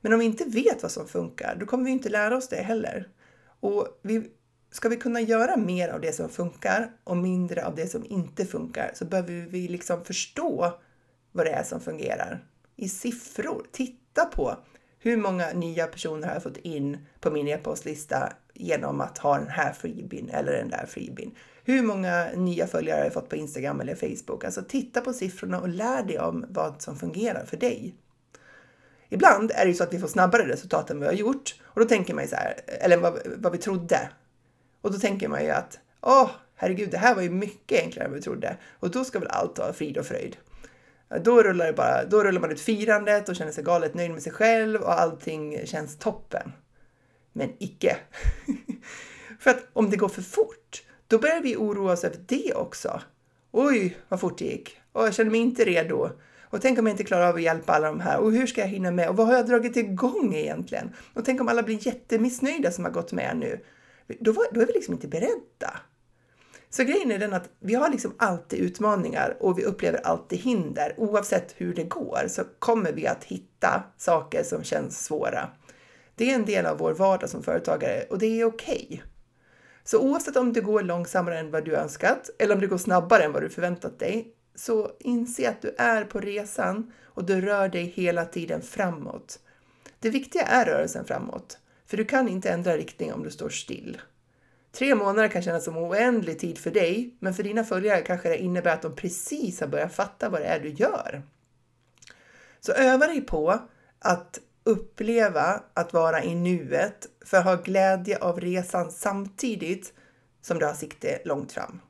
Men 0.00 0.12
om 0.12 0.18
vi 0.18 0.24
inte 0.24 0.44
vet 0.44 0.82
vad 0.82 0.92
som 0.92 1.08
funkar, 1.08 1.56
då 1.60 1.66
kommer 1.66 1.84
vi 1.84 1.90
inte 1.90 2.08
lära 2.08 2.36
oss 2.36 2.48
det 2.48 2.56
heller. 2.56 3.08
Och 3.60 4.00
vi, 4.02 4.30
ska 4.70 4.88
vi 4.88 4.96
kunna 4.96 5.20
göra 5.20 5.56
mer 5.56 5.88
av 5.88 6.00
det 6.00 6.12
som 6.12 6.28
funkar 6.28 6.90
och 7.04 7.16
mindre 7.16 7.66
av 7.66 7.74
det 7.74 7.86
som 7.86 8.04
inte 8.04 8.46
funkar 8.46 8.90
så 8.94 9.04
behöver 9.04 9.32
vi 9.32 9.68
liksom 9.68 10.04
förstå 10.04 10.80
vad 11.32 11.46
det 11.46 11.52
är 11.52 11.62
som 11.62 11.80
fungerar 11.80 12.44
i 12.76 12.88
siffror. 12.88 13.66
Titta 13.72 13.99
Titta 14.14 14.26
på 14.26 14.56
hur 14.98 15.16
många 15.16 15.52
nya 15.52 15.86
personer 15.86 16.26
har 16.26 16.34
jag 16.34 16.42
fått 16.42 16.56
in 16.56 17.06
på 17.20 17.30
min 17.30 17.48
e-postlista 17.48 18.32
genom 18.54 19.00
att 19.00 19.18
ha 19.18 19.38
den 19.38 19.48
här 19.48 19.72
freebin 19.72 20.30
eller 20.30 20.52
den 20.52 20.68
där 20.68 20.86
freebin? 20.86 21.34
Hur 21.64 21.82
många 21.82 22.28
nya 22.34 22.66
följare 22.66 22.96
har 22.96 23.04
jag 23.04 23.12
fått 23.12 23.28
på 23.28 23.36
Instagram 23.36 23.80
eller 23.80 23.94
Facebook? 23.94 24.44
Alltså 24.44 24.62
titta 24.68 25.00
på 25.00 25.12
siffrorna 25.12 25.60
och 25.60 25.68
lär 25.68 26.02
dig 26.02 26.18
om 26.18 26.46
vad 26.48 26.82
som 26.82 26.96
fungerar 26.96 27.44
för 27.44 27.56
dig. 27.56 27.94
Ibland 29.08 29.50
är 29.50 29.64
det 29.64 29.70
ju 29.70 29.74
så 29.74 29.84
att 29.84 29.94
vi 29.94 29.98
får 29.98 30.08
snabbare 30.08 30.48
resultat 30.48 30.90
än 30.90 31.00
vad 31.00 31.08
vi 31.08 31.14
har 31.14 31.20
gjort 31.20 31.54
och 31.62 31.80
då 31.80 31.86
tänker 31.86 32.14
man 32.14 32.24
ju 32.24 32.30
så 32.30 32.36
här, 32.36 32.54
eller 32.66 32.96
vad, 32.96 33.18
vad 33.36 33.52
vi 33.52 33.58
trodde. 33.58 34.10
Och 34.80 34.92
då 34.92 34.98
tänker 34.98 35.28
man 35.28 35.44
ju 35.44 35.50
att 35.50 35.78
åh, 36.00 36.30
herregud, 36.54 36.90
det 36.90 36.98
här 36.98 37.14
var 37.14 37.22
ju 37.22 37.30
mycket 37.30 37.82
enklare 37.82 38.04
än 38.04 38.10
vad 38.10 38.18
vi 38.18 38.24
trodde 38.24 38.56
och 38.80 38.90
då 38.90 39.04
ska 39.04 39.18
väl 39.18 39.28
allt 39.28 39.58
vara 39.58 39.72
frid 39.72 39.98
och 39.98 40.06
fröjd. 40.06 40.36
Då 41.18 41.42
rullar, 41.42 41.66
det 41.66 41.72
bara, 41.72 42.04
då 42.04 42.24
rullar 42.24 42.40
man 42.40 42.50
ut 42.50 42.60
firandet 42.60 43.28
och 43.28 43.36
känner 43.36 43.52
sig 43.52 43.64
galet 43.64 43.94
nöjd 43.94 44.10
med 44.10 44.22
sig 44.22 44.32
själv 44.32 44.80
och 44.80 45.00
allting 45.00 45.66
känns 45.66 45.96
toppen. 45.98 46.52
Men 47.32 47.52
icke. 47.58 47.96
för 49.38 49.50
att 49.50 49.66
om 49.72 49.90
det 49.90 49.96
går 49.96 50.08
för 50.08 50.22
fort, 50.22 50.82
då 51.06 51.18
börjar 51.18 51.40
vi 51.40 51.56
oroa 51.56 51.92
oss 51.92 52.04
över 52.04 52.16
det 52.26 52.54
också. 52.54 53.00
Oj, 53.50 53.96
vad 54.08 54.20
fort 54.20 54.38
det 54.38 54.44
gick. 54.44 54.80
Och 54.92 55.06
jag 55.06 55.14
känner 55.14 55.30
mig 55.30 55.40
inte 55.40 55.64
redo. 55.64 56.10
Och 56.42 56.62
tänk 56.62 56.78
om 56.78 56.86
jag 56.86 56.92
inte 56.92 57.04
klarar 57.04 57.28
av 57.28 57.34
att 57.34 57.42
hjälpa 57.42 57.72
alla 57.72 57.86
de 57.86 58.00
här. 58.00 58.18
Och 58.18 58.32
hur 58.32 58.46
ska 58.46 58.60
jag 58.60 58.68
hinna 58.68 58.90
med? 58.90 59.08
Och 59.08 59.16
vad 59.16 59.26
har 59.26 59.34
jag 59.34 59.46
dragit 59.46 59.76
igång 59.76 60.34
egentligen? 60.34 60.90
Och 61.14 61.24
tänk 61.24 61.40
om 61.40 61.48
alla 61.48 61.62
blir 61.62 61.86
jättemissnöjda 61.86 62.70
som 62.70 62.84
har 62.84 62.92
gått 62.92 63.12
med 63.12 63.36
nu. 63.36 63.60
Då, 64.20 64.32
var, 64.32 64.44
då 64.52 64.60
är 64.60 64.66
vi 64.66 64.72
liksom 64.72 64.94
inte 64.94 65.08
beredda. 65.08 65.80
Så 66.70 66.84
grejen 66.84 67.10
är 67.10 67.18
den 67.18 67.32
att 67.32 67.48
vi 67.60 67.74
har 67.74 67.90
liksom 67.90 68.14
alltid 68.18 68.60
utmaningar 68.60 69.36
och 69.40 69.58
vi 69.58 69.64
upplever 69.64 69.98
alltid 69.98 70.38
hinder. 70.38 70.94
Oavsett 70.96 71.54
hur 71.56 71.74
det 71.74 71.84
går 71.84 72.24
så 72.28 72.42
kommer 72.58 72.92
vi 72.92 73.06
att 73.06 73.24
hitta 73.24 73.82
saker 73.98 74.42
som 74.42 74.64
känns 74.64 75.04
svåra. 75.04 75.50
Det 76.14 76.30
är 76.30 76.34
en 76.34 76.44
del 76.44 76.66
av 76.66 76.78
vår 76.78 76.92
vardag 76.92 77.30
som 77.30 77.42
företagare 77.42 78.04
och 78.10 78.18
det 78.18 78.40
är 78.40 78.44
okej. 78.44 78.86
Okay. 78.88 79.00
Så 79.84 79.98
oavsett 79.98 80.36
om 80.36 80.52
det 80.52 80.60
går 80.60 80.82
långsammare 80.82 81.38
än 81.38 81.50
vad 81.50 81.64
du 81.64 81.76
önskat 81.76 82.30
eller 82.38 82.54
om 82.54 82.60
det 82.60 82.66
går 82.66 82.78
snabbare 82.78 83.24
än 83.24 83.32
vad 83.32 83.42
du 83.42 83.48
förväntat 83.48 83.98
dig, 83.98 84.34
Så 84.54 84.90
inse 84.98 85.48
att 85.48 85.62
du 85.62 85.74
är 85.78 86.04
på 86.04 86.20
resan 86.20 86.92
och 87.02 87.24
du 87.24 87.40
rör 87.40 87.68
dig 87.68 87.84
hela 87.84 88.24
tiden 88.24 88.62
framåt. 88.62 89.38
Det 89.98 90.10
viktiga 90.10 90.42
är 90.42 90.64
rörelsen 90.64 91.04
framåt, 91.04 91.58
för 91.86 91.96
du 91.96 92.04
kan 92.04 92.28
inte 92.28 92.50
ändra 92.50 92.76
riktning 92.76 93.12
om 93.12 93.22
du 93.22 93.30
står 93.30 93.48
still. 93.48 93.98
Tre 94.72 94.94
månader 94.94 95.28
kan 95.28 95.42
kännas 95.42 95.64
som 95.64 95.76
oändlig 95.76 96.38
tid 96.38 96.58
för 96.58 96.70
dig, 96.70 97.16
men 97.18 97.34
för 97.34 97.42
dina 97.42 97.64
följare 97.64 98.00
kanske 98.00 98.28
det 98.28 98.38
innebär 98.38 98.72
att 98.72 98.82
de 98.82 98.96
precis 98.96 99.60
har 99.60 99.68
börjat 99.68 99.94
fatta 99.94 100.28
vad 100.28 100.40
det 100.40 100.46
är 100.46 100.60
du 100.60 100.68
gör. 100.68 101.22
Så 102.60 102.72
öva 102.72 103.06
dig 103.06 103.20
på 103.20 103.60
att 103.98 104.40
uppleva 104.64 105.62
att 105.74 105.92
vara 105.92 106.24
i 106.24 106.34
nuet 106.34 107.06
för 107.24 107.36
att 107.36 107.44
ha 107.44 107.56
glädje 107.56 108.18
av 108.18 108.40
resan 108.40 108.92
samtidigt 108.92 109.92
som 110.42 110.58
du 110.58 110.66
har 110.66 110.74
sikte 110.74 111.18
långt 111.24 111.52
fram. 111.52 111.80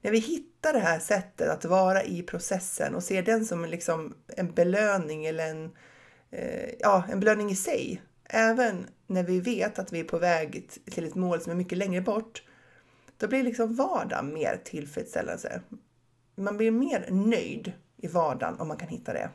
När 0.00 0.10
vi 0.10 0.18
hittar 0.18 0.72
det 0.72 0.78
här 0.78 0.98
sättet 0.98 1.48
att 1.48 1.64
vara 1.64 2.02
i 2.02 2.22
processen 2.22 2.94
och 2.94 3.02
ser 3.02 3.22
den 3.22 3.44
som 3.44 3.64
liksom 3.64 4.14
en 4.36 4.52
belöning 4.52 5.26
eller 5.26 5.50
en, 5.50 5.70
eh, 6.30 6.70
ja, 6.78 7.04
en 7.10 7.20
belöning 7.20 7.50
i 7.50 7.56
sig, 7.56 8.02
även 8.30 8.86
när 9.06 9.22
vi 9.22 9.40
vet 9.40 9.78
att 9.78 9.92
vi 9.92 10.00
är 10.00 10.04
på 10.04 10.18
väg 10.18 10.68
till 10.84 11.04
ett 11.04 11.14
mål 11.14 11.40
som 11.40 11.52
är 11.52 11.56
mycket 11.56 11.78
längre 11.78 12.00
bort, 12.00 12.42
då 13.16 13.28
blir 13.28 13.42
liksom 13.42 13.74
vardagen 13.74 14.34
mer 14.34 14.60
tillfredsställelse. 14.64 15.60
Man 16.36 16.56
blir 16.56 16.70
mer 16.70 17.08
nöjd 17.10 17.72
i 17.96 18.06
vardagen 18.06 18.60
om 18.60 18.68
man 18.68 18.76
kan 18.76 18.88
hitta 18.88 19.12
det. 19.12 19.30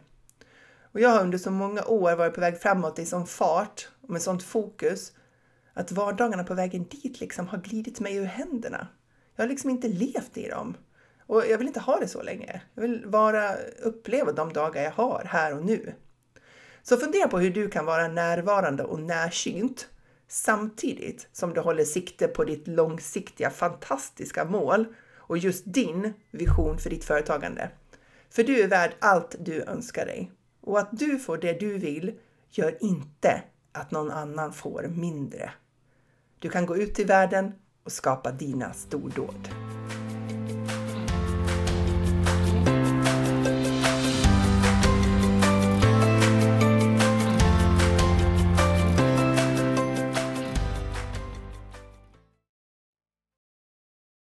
Och 0.81 0.99
jag 0.99 1.10
har 1.10 1.21
under 1.21 1.38
så 1.38 1.51
många 1.51 1.86
år 1.86 2.15
varit 2.15 2.34
på 2.34 2.41
väg 2.41 2.62
framåt 2.62 2.99
i 2.99 3.05
sån 3.05 3.27
fart 3.27 3.89
och 4.01 4.10
med 4.10 4.21
sånt 4.21 4.43
fokus 4.43 5.13
att 5.73 5.91
vardagarna 5.91 6.43
på 6.43 6.53
vägen 6.53 6.84
dit 6.84 7.19
liksom 7.19 7.47
har 7.47 7.58
glidit 7.58 7.99
mig 7.99 8.15
ur 8.15 8.25
händerna. 8.25 8.88
Jag 9.36 9.43
har 9.43 9.49
liksom 9.49 9.69
inte 9.69 9.88
levt 9.88 10.38
i 10.38 10.49
dem. 10.49 10.77
Och 11.27 11.43
jag 11.49 11.58
vill 11.58 11.67
inte 11.67 11.79
ha 11.79 11.99
det 11.99 12.08
så 12.08 12.21
länge. 12.21 12.62
Jag 12.73 12.81
vill 12.81 13.05
vara, 13.05 13.55
uppleva 13.84 14.31
de 14.31 14.53
dagar 14.53 14.84
jag 14.84 14.91
har 14.91 15.23
här 15.25 15.58
och 15.58 15.65
nu. 15.65 15.93
Så 16.88 16.98
fundera 16.98 17.28
på 17.28 17.39
hur 17.39 17.50
du 17.50 17.69
kan 17.69 17.86
vara 17.86 18.08
närvarande 18.08 18.84
och 18.84 19.00
närsynt 19.00 19.88
samtidigt 20.28 21.28
som 21.32 21.54
du 21.54 21.62
håller 21.62 21.84
sikte 21.84 22.28
på 22.28 22.43
ditt 22.43 22.67
långsiktiga 22.67 23.50
fantastiska 23.50 24.45
mål 24.45 24.86
och 25.17 25.38
just 25.38 25.63
din 25.65 26.13
vision 26.32 26.78
för 26.78 26.89
ditt 26.89 27.06
företagande. 27.06 27.69
För 28.30 28.43
du 28.43 28.62
är 28.62 28.67
värd 28.67 28.91
allt 29.00 29.36
du 29.39 29.63
önskar 29.63 30.06
dig. 30.06 30.32
Och 30.62 30.80
att 30.80 30.89
du 30.91 31.19
får 31.19 31.38
det 31.38 31.60
du 31.60 31.78
vill 31.78 32.13
gör 32.50 32.78
inte 32.84 33.41
att 33.71 33.91
någon 33.91 34.12
annan 34.12 34.54
får 34.54 34.84
mindre. 34.88 35.52
Du 36.39 36.50
kan 36.50 36.65
gå 36.65 36.78
ut 36.78 37.00
i 37.00 37.04
världen 37.04 37.52
och 37.84 37.91
skapa 37.91 38.32
dina 38.32 38.74
stordåd. 38.74 39.50